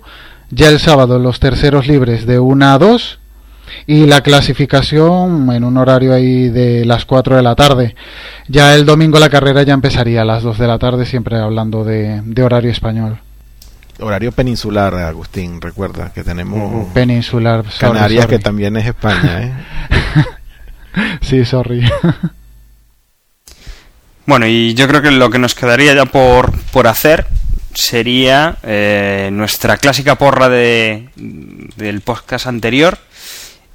ya 0.51 0.69
el 0.69 0.79
sábado 0.79 1.17
los 1.17 1.39
terceros 1.39 1.87
libres 1.87 2.27
de 2.27 2.37
1 2.37 2.65
a 2.65 2.77
2 2.77 3.19
y 3.87 4.05
la 4.05 4.21
clasificación 4.21 5.49
en 5.51 5.63
un 5.63 5.77
horario 5.77 6.13
ahí 6.13 6.49
de 6.49 6.85
las 6.85 7.05
4 7.05 7.35
de 7.35 7.41
la 7.43 7.55
tarde. 7.55 7.95
Ya 8.47 8.75
el 8.75 8.85
domingo 8.85 9.19
la 9.19 9.29
carrera 9.29 9.63
ya 9.63 9.73
empezaría 9.73 10.21
a 10.21 10.25
las 10.25 10.43
2 10.43 10.57
de 10.59 10.67
la 10.67 10.79
tarde, 10.79 11.05
siempre 11.05 11.37
hablando 11.37 11.83
de, 11.83 12.21
de 12.23 12.43
horario 12.43 12.71
español. 12.71 13.19
Horario 13.99 14.31
peninsular, 14.33 14.93
Agustín, 14.95 15.61
recuerda 15.61 16.11
que 16.13 16.21
tenemos 16.23 16.87
Peninsular. 16.93 17.63
sorry, 17.71 17.93
Canarias, 17.93 18.23
sorry. 18.23 18.37
que 18.37 18.43
también 18.43 18.75
es 18.75 18.87
España, 18.87 19.41
¿eh? 19.43 19.53
sí, 21.21 21.45
sorry. 21.45 21.89
Bueno, 24.27 24.47
y 24.47 24.73
yo 24.73 24.87
creo 24.87 25.03
que 25.03 25.11
lo 25.11 25.29
que 25.29 25.37
nos 25.37 25.53
quedaría 25.53 25.93
ya 25.93 26.05
por, 26.05 26.51
por 26.71 26.87
hacer 26.87 27.27
sería 27.75 28.57
eh, 28.63 29.29
nuestra 29.31 29.77
clásica 29.77 30.15
porra 30.15 30.49
de, 30.49 31.09
del 31.75 32.01
podcast 32.01 32.47
anterior. 32.47 32.97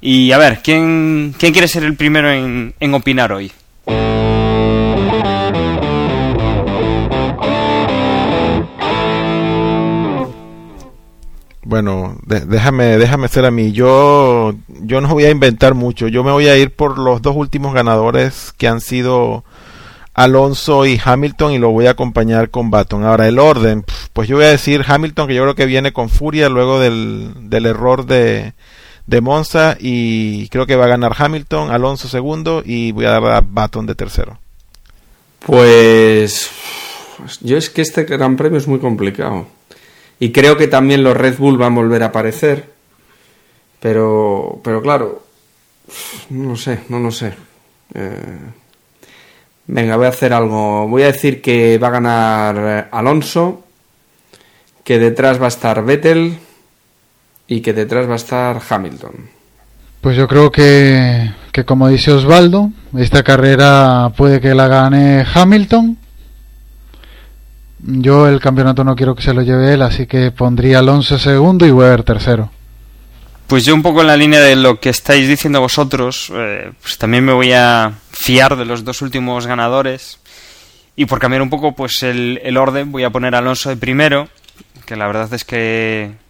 Y 0.03 0.31
a 0.31 0.39
ver, 0.39 0.61
¿quién, 0.63 1.35
quién 1.37 1.53
quiere 1.53 1.67
ser 1.67 1.83
el 1.83 1.95
primero 1.95 2.31
en, 2.31 2.73
en 2.79 2.93
opinar 2.95 3.31
hoy? 3.31 3.51
Bueno, 11.63 12.17
déjame, 12.25 12.97
déjame 12.97 13.27
ser 13.27 13.45
a 13.45 13.51
mí. 13.51 13.71
Yo, 13.71 14.55
yo 14.67 15.01
no 15.01 15.07
voy 15.09 15.25
a 15.25 15.29
inventar 15.29 15.75
mucho. 15.75 16.07
Yo 16.07 16.23
me 16.23 16.31
voy 16.31 16.47
a 16.47 16.57
ir 16.57 16.71
por 16.71 16.97
los 16.97 17.21
dos 17.21 17.35
últimos 17.35 17.75
ganadores 17.75 18.53
que 18.57 18.67
han 18.67 18.81
sido 18.81 19.45
Alonso 20.15 20.87
y 20.87 20.99
Hamilton 21.01 21.53
y 21.53 21.59
lo 21.59 21.69
voy 21.69 21.85
a 21.85 21.91
acompañar 21.91 22.49
con 22.49 22.71
Baton. 22.71 23.05
Ahora, 23.05 23.27
el 23.27 23.37
orden, 23.37 23.85
pues 24.13 24.27
yo 24.27 24.37
voy 24.37 24.45
a 24.45 24.49
decir 24.49 24.83
Hamilton 24.85 25.27
que 25.27 25.35
yo 25.35 25.43
creo 25.43 25.55
que 25.55 25.67
viene 25.67 25.93
con 25.93 26.09
furia 26.09 26.49
luego 26.49 26.79
del, 26.79 27.33
del 27.41 27.67
error 27.67 28.07
de, 28.07 28.53
de 29.11 29.19
Monza 29.19 29.75
y 29.77 30.47
creo 30.47 30.65
que 30.65 30.77
va 30.77 30.85
a 30.85 30.95
ganar 30.95 31.13
Hamilton, 31.17 31.69
Alonso 31.69 32.07
segundo 32.07 32.63
y 32.65 32.93
voy 32.93 33.05
a 33.05 33.11
dar 33.11 33.25
a 33.25 33.41
Baton 33.41 33.85
de 33.85 33.93
tercero. 33.93 34.39
Pues 35.45 36.49
yo 37.41 37.57
es 37.57 37.69
que 37.69 37.81
este 37.81 38.05
Gran 38.05 38.37
Premio 38.37 38.57
es 38.57 38.67
muy 38.67 38.79
complicado. 38.79 39.47
Y 40.17 40.31
creo 40.31 40.55
que 40.55 40.67
también 40.67 41.03
los 41.03 41.17
Red 41.17 41.37
Bull 41.37 41.57
van 41.57 41.73
a 41.73 41.75
volver 41.75 42.03
a 42.03 42.07
aparecer. 42.07 42.71
Pero, 43.81 44.61
pero 44.63 44.81
claro, 44.81 45.23
no 46.29 46.55
sé, 46.55 46.79
no 46.87 46.99
lo 46.99 47.11
sé. 47.11 47.33
Eh, 47.93 48.37
venga, 49.67 49.97
voy 49.97 50.05
a 50.05 50.09
hacer 50.09 50.31
algo. 50.31 50.87
Voy 50.87 51.03
a 51.03 51.07
decir 51.07 51.41
que 51.41 51.77
va 51.79 51.87
a 51.87 51.97
ganar 51.99 52.89
Alonso, 52.93 53.65
que 54.85 54.99
detrás 54.99 55.41
va 55.41 55.45
a 55.45 55.49
estar 55.49 55.83
Vettel 55.83 56.39
y 57.51 57.59
que 57.59 57.73
detrás 57.73 58.07
va 58.07 58.13
a 58.13 58.15
estar 58.15 58.61
Hamilton. 58.69 59.11
Pues 59.99 60.15
yo 60.15 60.25
creo 60.25 60.49
que, 60.53 61.31
que 61.51 61.65
como 61.65 61.89
dice 61.89 62.13
Osvaldo, 62.13 62.71
esta 62.97 63.23
carrera 63.23 64.13
puede 64.15 64.39
que 64.39 64.55
la 64.55 64.69
gane 64.69 65.25
Hamilton. 65.33 65.97
Yo 67.79 68.29
el 68.29 68.39
campeonato 68.39 68.85
no 68.85 68.95
quiero 68.95 69.15
que 69.15 69.21
se 69.21 69.33
lo 69.33 69.41
lleve 69.41 69.73
él, 69.73 69.81
así 69.81 70.07
que 70.07 70.31
pondría 70.31 70.79
Alonso 70.79 71.19
segundo 71.19 71.65
y 71.65 71.71
Weber 71.71 72.03
tercero. 72.03 72.49
Pues 73.47 73.65
yo 73.65 73.75
un 73.75 73.83
poco 73.83 73.99
en 73.99 74.07
la 74.07 74.15
línea 74.15 74.39
de 74.39 74.55
lo 74.55 74.79
que 74.79 74.87
estáis 74.87 75.27
diciendo 75.27 75.59
vosotros, 75.59 76.31
eh, 76.33 76.71
pues 76.81 76.97
también 76.97 77.25
me 77.25 77.33
voy 77.33 77.51
a 77.51 77.91
fiar 78.11 78.55
de 78.55 78.63
los 78.63 78.85
dos 78.85 79.01
últimos 79.01 79.45
ganadores. 79.45 80.19
Y 80.95 81.05
por 81.05 81.19
cambiar 81.19 81.41
un 81.41 81.49
poco 81.49 81.75
pues 81.75 82.01
el, 82.03 82.39
el 82.45 82.55
orden, 82.55 82.93
voy 82.93 83.03
a 83.03 83.09
poner 83.09 83.35
a 83.35 83.39
Alonso 83.39 83.67
de 83.67 83.75
primero, 83.75 84.29
que 84.85 84.95
la 84.95 85.07
verdad 85.07 85.33
es 85.33 85.43
que 85.43 86.20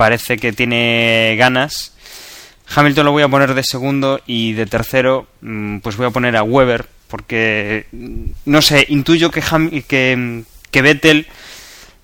parece 0.00 0.38
que 0.38 0.54
tiene 0.54 1.34
ganas. 1.38 1.92
Hamilton 2.74 3.04
lo 3.04 3.12
voy 3.12 3.22
a 3.22 3.28
poner 3.28 3.52
de 3.52 3.62
segundo 3.62 4.18
y 4.26 4.54
de 4.54 4.64
tercero 4.64 5.26
mm, 5.42 5.80
pues 5.80 5.98
voy 5.98 6.06
a 6.06 6.10
poner 6.10 6.36
a 6.38 6.42
Weber, 6.42 6.86
porque 7.06 7.84
mm, 7.92 8.24
no 8.46 8.62
sé, 8.62 8.86
intuyo 8.88 9.30
que, 9.30 9.42
Ham- 9.42 9.84
que, 9.86 10.42
que 10.70 10.80
Vettel 10.82 11.26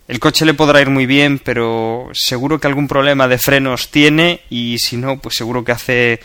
el 0.09 0.21
coche 0.21 0.45
le 0.45 0.53
podrá 0.53 0.83
ir 0.83 0.91
muy 0.91 1.07
bien, 1.07 1.39
pero 1.39 2.11
seguro 2.13 2.61
que 2.61 2.67
algún 2.67 2.87
problema 2.87 3.29
de 3.29 3.39
frenos 3.39 3.91
tiene 3.91 4.41
y 4.51 4.77
si 4.79 4.99
no, 4.99 5.19
pues 5.19 5.37
seguro 5.37 5.65
que 5.65 5.73
hace 5.73 6.21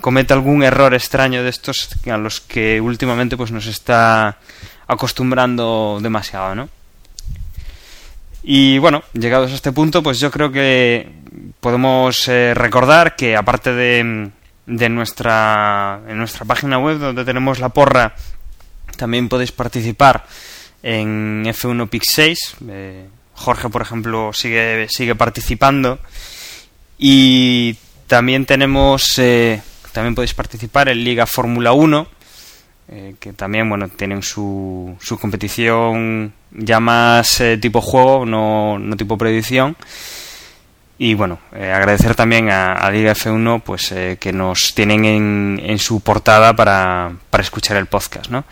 comete 0.00 0.32
algún 0.32 0.62
error 0.62 0.94
extraño 0.94 1.42
de 1.42 1.50
estos 1.50 1.90
a 2.10 2.16
los 2.16 2.40
que 2.40 2.80
últimamente 2.80 3.36
pues 3.36 3.50
nos 3.52 3.66
está 3.66 4.38
acostumbrando 4.88 5.98
demasiado, 6.00 6.54
¿no? 6.54 6.68
Y 8.42 8.78
bueno, 8.78 9.02
llegados 9.12 9.52
a 9.52 9.54
este 9.54 9.72
punto, 9.72 10.02
pues 10.02 10.18
yo 10.18 10.30
creo 10.30 10.50
que 10.50 11.08
podemos 11.60 12.26
eh, 12.28 12.54
recordar 12.54 13.14
que 13.14 13.36
aparte 13.36 13.72
de, 13.72 14.30
de 14.66 14.88
nuestra 14.88 16.00
en 16.08 16.18
nuestra 16.18 16.44
página 16.44 16.78
web 16.78 16.98
donde 16.98 17.24
tenemos 17.24 17.60
la 17.60 17.68
porra, 17.68 18.14
también 18.96 19.28
podéis 19.28 19.52
participar 19.52 20.24
en 20.82 21.44
F1 21.44 21.88
Pick 21.88 22.04
6. 22.04 22.56
Eh, 22.68 23.06
Jorge, 23.34 23.68
por 23.68 23.82
ejemplo, 23.82 24.32
sigue, 24.32 24.86
sigue 24.88 25.14
participando. 25.14 25.98
Y 26.98 27.76
también 28.06 28.46
tenemos, 28.46 29.18
eh, 29.18 29.62
también 29.92 30.14
podéis 30.14 30.34
participar 30.34 30.88
en 30.88 31.02
Liga 31.02 31.26
Fórmula 31.26 31.72
1, 31.72 32.06
eh, 32.88 33.14
que 33.18 33.32
también, 33.32 33.68
bueno, 33.68 33.88
tienen 33.88 34.22
su, 34.22 34.96
su 35.00 35.18
competición 35.18 36.32
ya 36.50 36.80
más 36.80 37.40
eh, 37.40 37.58
tipo 37.58 37.80
juego, 37.80 38.26
no, 38.26 38.78
no 38.78 38.96
tipo 38.96 39.16
predicción. 39.16 39.76
Y 40.98 41.14
bueno, 41.14 41.40
eh, 41.52 41.72
agradecer 41.72 42.14
también 42.14 42.48
a, 42.50 42.88
Liga 42.92 43.12
F1 43.14 43.62
pues 43.62 43.90
eh, 43.90 44.18
que 44.20 44.32
nos 44.32 44.72
tienen 44.72 45.04
en, 45.04 45.60
en 45.64 45.78
su 45.80 46.00
portada 46.00 46.54
para, 46.54 47.12
para 47.28 47.42
escuchar 47.42 47.76
el 47.76 47.86
podcast, 47.86 48.30
¿no? 48.30 48.44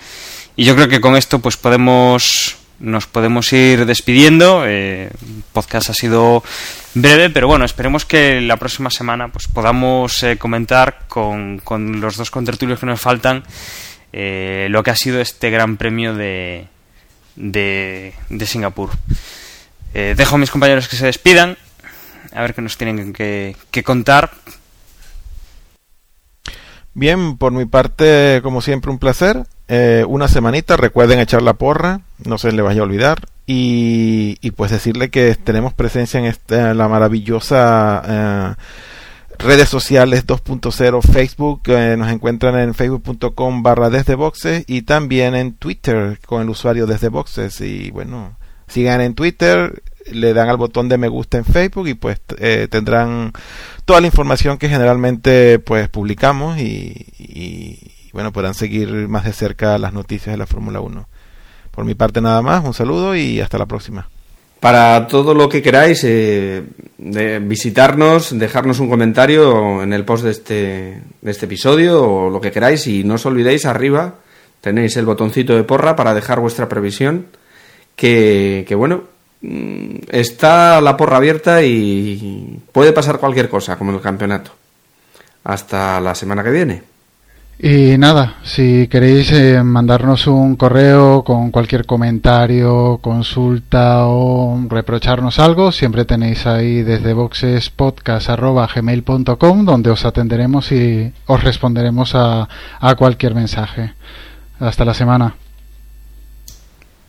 Y 0.57 0.65
yo 0.65 0.75
creo 0.75 0.89
que 0.89 1.01
con 1.01 1.17
esto 1.17 1.39
pues 1.39 1.57
podemos 1.57 2.57
nos 2.81 3.07
podemos 3.07 3.53
ir 3.53 3.87
despidiendo. 3.87 4.65
Eh, 4.67 5.11
el 5.13 5.43
podcast 5.53 5.91
ha 5.91 5.95
sido 5.95 6.43
breve, 6.95 7.31
pero 7.31 7.47
bueno, 7.47 7.65
esperemos 7.65 8.05
que 8.05 8.41
la 8.41 8.57
próxima 8.57 8.91
semana 8.91 9.29
pues 9.29 9.47
podamos 9.47 10.25
comentar 10.41 11.07
con, 11.07 11.61
con 11.63 12.01
los 12.01 12.17
dos 12.17 12.33
contertulios 12.33 12.81
que 12.81 12.87
nos 12.87 13.01
faltan 13.01 13.45
eh, 14.13 14.69
lo 14.71 14.83
que 14.83 14.91
ha 14.91 14.97
sido 14.97 15.21
este 15.21 15.51
gran 15.51 15.77
premio 15.77 16.15
de, 16.15 16.67
de, 17.37 18.15
de 18.29 18.47
Singapur. 18.47 18.91
Eh, 19.95 20.15
dejo 20.17 20.37
a 20.37 20.39
mis 20.39 20.51
compañeros 20.51 20.89
que 20.89 20.97
se 20.97 21.07
despidan, 21.07 21.57
a 22.33 22.43
ver 22.43 22.55
qué 22.55 22.63
nos 22.63 22.77
tienen 22.77 23.13
que, 23.13 23.57
que 23.71 23.83
contar. 23.83 24.31
Bien, 26.93 27.37
por 27.37 27.53
mi 27.53 27.67
parte, 27.67 28.41
como 28.43 28.61
siempre, 28.61 28.91
un 28.91 28.99
placer. 28.99 29.45
Eh, 29.69 30.05
una 30.09 30.27
semanita, 30.27 30.77
recuerden 30.77 31.21
echar 31.21 31.43
la 31.43 31.55
porra, 31.55 32.01
no 32.25 32.39
se 32.39 32.51
les 32.51 32.65
vaya 32.65 32.81
a 32.81 32.85
olvidar. 32.85 33.21
Y, 33.47 34.37
y 34.41 34.51
pues 34.51 34.71
decirle 34.71 35.11
que 35.11 35.35
tenemos 35.37 35.73
presencia 35.73 36.19
en 36.19 36.27
esta, 36.27 36.75
la 36.75 36.89
maravillosa 36.89 38.03
eh, 38.07 38.55
redes 39.41 39.69
sociales 39.69 40.27
2.0 40.27 41.03
Facebook. 41.03 41.63
eh, 41.67 41.97
nos 41.99 42.11
encuentran 42.11 42.59
en 42.59 42.75
facebook.com 42.75 43.63
barra 43.63 43.91
desde 43.91 44.15
boxes 44.15 44.65
y 44.67 44.83
también 44.83 45.35
en 45.35 45.55
Twitter 45.55 46.19
con 46.27 46.43
el 46.43 46.51
usuario 46.51 46.87
desde 46.87 47.09
boxes. 47.09 47.61
Y 47.61 47.91
bueno, 47.91 48.37
sigan 48.69 49.01
en 49.01 49.15
Twitter, 49.15 49.83
le 50.11 50.35
dan 50.35 50.49
al 50.49 50.57
botón 50.57 50.89
de 50.89 50.99
me 50.99 51.09
gusta 51.09 51.39
en 51.39 51.45
Facebook 51.45 51.89
y 51.89 51.95
pues 51.95 52.21
eh, 52.39 52.69
tendrán 52.71 53.33
toda 53.85 54.01
la 54.01 54.07
información 54.07 54.59
que 54.59 54.69
generalmente 54.69 55.59
pues 55.59 55.89
publicamos 55.89 56.59
y, 56.59 57.07
y, 57.19 57.79
y, 58.07 58.11
bueno 58.13 58.33
podrán 58.33 58.55
seguir 58.55 59.09
más 59.09 59.25
de 59.25 59.33
cerca 59.33 59.79
las 59.79 59.93
noticias 59.93 60.33
de 60.35 60.39
la 60.39 60.47
Fórmula 60.47 60.81
1. 60.81 61.09
Por 61.71 61.85
mi 61.85 61.95
parte 61.95 62.21
nada 62.21 62.43
más, 62.43 62.65
un 62.65 62.75
saludo 62.75 63.17
y 63.17 63.41
hasta 63.41 63.59
la 63.59 63.67
próxima. 63.67 64.09
Para 64.61 65.07
todo 65.07 65.35
lo 65.35 65.49
que 65.49 65.63
queráis, 65.63 66.05
eh, 66.05 66.63
visitarnos, 67.43 68.39
dejarnos 68.39 68.79
un 68.79 68.91
comentario 68.91 69.83
en 69.83 69.93
el 69.93 70.05
post 70.05 70.25
de 70.25 70.31
este, 70.31 71.03
de 71.23 71.31
este 71.31 71.47
episodio 71.47 72.05
o 72.05 72.31
lo 72.31 72.41
que 72.41 72.53
queráis 72.53 72.87
y 72.87 73.03
no 73.03 73.15
os 73.15 73.25
olvidéis 73.25 73.65
arriba 73.65 74.17
tenéis 74.61 74.97
el 74.97 75.07
botoncito 75.07 75.57
de 75.57 75.65
porra 75.65 75.97
para 75.97 76.15
dejar 76.15 76.41
vuestra 76.41 76.69
previsión 76.69 77.27
que, 77.97 78.75
bueno, 78.77 79.05
mm, 79.43 79.97
está 80.11 80.81
la 80.81 80.97
porra 80.97 81.19
abierta 81.19 81.63
y 81.63 82.59
puede 82.73 82.93
pasar 82.93 83.19
cualquier 83.19 83.49
cosa 83.49 83.77
como 83.77 83.93
el 83.93 84.01
campeonato. 84.01 84.53
Hasta 85.45 86.01
la 86.01 86.15
semana 86.15 86.43
que 86.43 86.51
viene. 86.51 86.83
Y 87.63 87.99
nada, 87.99 88.37
si 88.43 88.89
queréis 88.89 89.31
eh, 89.33 89.63
mandarnos 89.63 90.27
un 90.27 90.57
correo 90.57 91.23
con 91.23 91.51
cualquier 91.51 91.85
comentario, 91.85 93.01
consulta 93.03 94.07
o 94.07 94.59
reprocharnos 94.67 95.39
algo, 95.39 95.71
siempre 95.71 96.07
tenéis 96.07 96.47
ahí 96.47 96.83
desde 96.83 97.13
boxespodcast.gmail.com 97.13 99.65
donde 99.67 99.91
os 99.91 100.07
atenderemos 100.07 100.73
y 100.73 101.13
os 101.27 101.45
responderemos 101.45 102.15
a, 102.15 102.49
a 102.81 102.95
cualquier 102.95 103.35
mensaje. 103.35 103.93
Hasta 104.59 104.87
la 104.87 104.95
semana. 104.95 105.35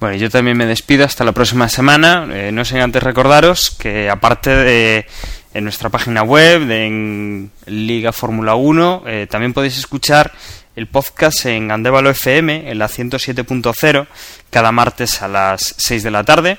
Bueno, 0.02 0.18
yo 0.18 0.30
también 0.30 0.58
me 0.58 0.66
despido 0.66 1.06
hasta 1.06 1.24
la 1.24 1.32
próxima 1.32 1.70
semana. 1.70 2.28
Eh, 2.30 2.52
no 2.52 2.66
sé 2.66 2.82
antes 2.82 3.02
recordaros 3.02 3.72
que 3.72 4.10
aparte 4.10 4.50
de 4.50 5.06
en 5.54 5.64
nuestra 5.64 5.90
página 5.90 6.24
web, 6.24 6.70
en 6.72 7.52
Liga 7.66 8.12
Fórmula 8.12 8.56
1. 8.56 9.04
Eh, 9.06 9.28
también 9.30 9.54
podéis 9.54 9.78
escuchar 9.78 10.32
el 10.76 10.88
podcast 10.88 11.46
en 11.46 11.72
Andévalo 11.72 12.10
FM, 12.10 12.72
en 12.72 12.80
la 12.80 12.88
107.0, 12.88 14.08
cada 14.50 14.72
martes 14.72 15.22
a 15.22 15.28
las 15.28 15.76
6 15.78 16.04
de 16.04 16.12
la 16.12 16.24
tarde. 16.24 16.58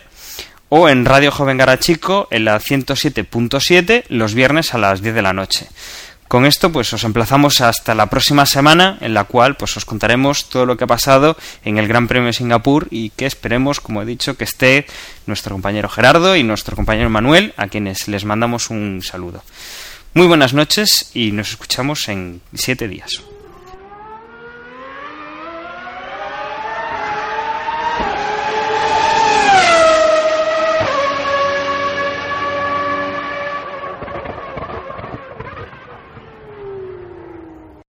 O 0.69 0.89
en 0.89 1.05
Radio 1.05 1.31
Joven 1.31 1.59
Garachico, 1.59 2.29
en 2.31 2.47
la 2.47 2.59
107.7, 2.59 4.05
los 4.09 4.35
viernes 4.35 4.73
a 4.75 4.79
las 4.79 5.03
10 5.03 5.15
de 5.15 5.23
la 5.23 5.33
noche. 5.33 5.69
Con 6.33 6.47
esto, 6.47 6.73
pues 6.73 6.91
os 6.95 7.05
emplazamos 7.05 7.61
hasta 7.61 7.95
la 7.95 8.07
próxima 8.07 8.47
semana, 8.47 8.97
en 9.03 9.13
la 9.13 9.25
cual 9.25 9.55
pues 9.55 9.77
os 9.77 9.85
contaremos 9.85 10.49
todo 10.49 10.65
lo 10.65 10.79
que 10.79 10.85
ha 10.85 10.87
pasado 10.87 11.37
en 11.63 11.77
el 11.77 11.87
Gran 11.87 12.09
Premio 12.09 12.29
de 12.29 12.33
Singapur 12.33 12.89
y 12.91 13.11
que 13.11 13.27
esperemos, 13.27 13.81
como 13.81 14.01
he 14.01 14.07
dicho, 14.07 14.35
que 14.39 14.45
esté 14.45 14.87
nuestro 15.27 15.55
compañero 15.55 15.91
Gerardo 15.91 16.35
y 16.35 16.43
nuestro 16.43 16.75
compañero 16.75 17.11
Manuel, 17.11 17.53
a 17.59 17.67
quienes 17.67 18.09
les 18.09 18.25
mandamos 18.25 18.71
un 18.71 19.03
saludo. 19.03 19.45
Muy 20.15 20.27
buenas 20.27 20.55
noches 20.55 21.11
y 21.13 21.33
nos 21.33 21.51
escuchamos 21.51 22.09
en 22.09 22.41
siete 22.55 22.89
días. 22.89 23.21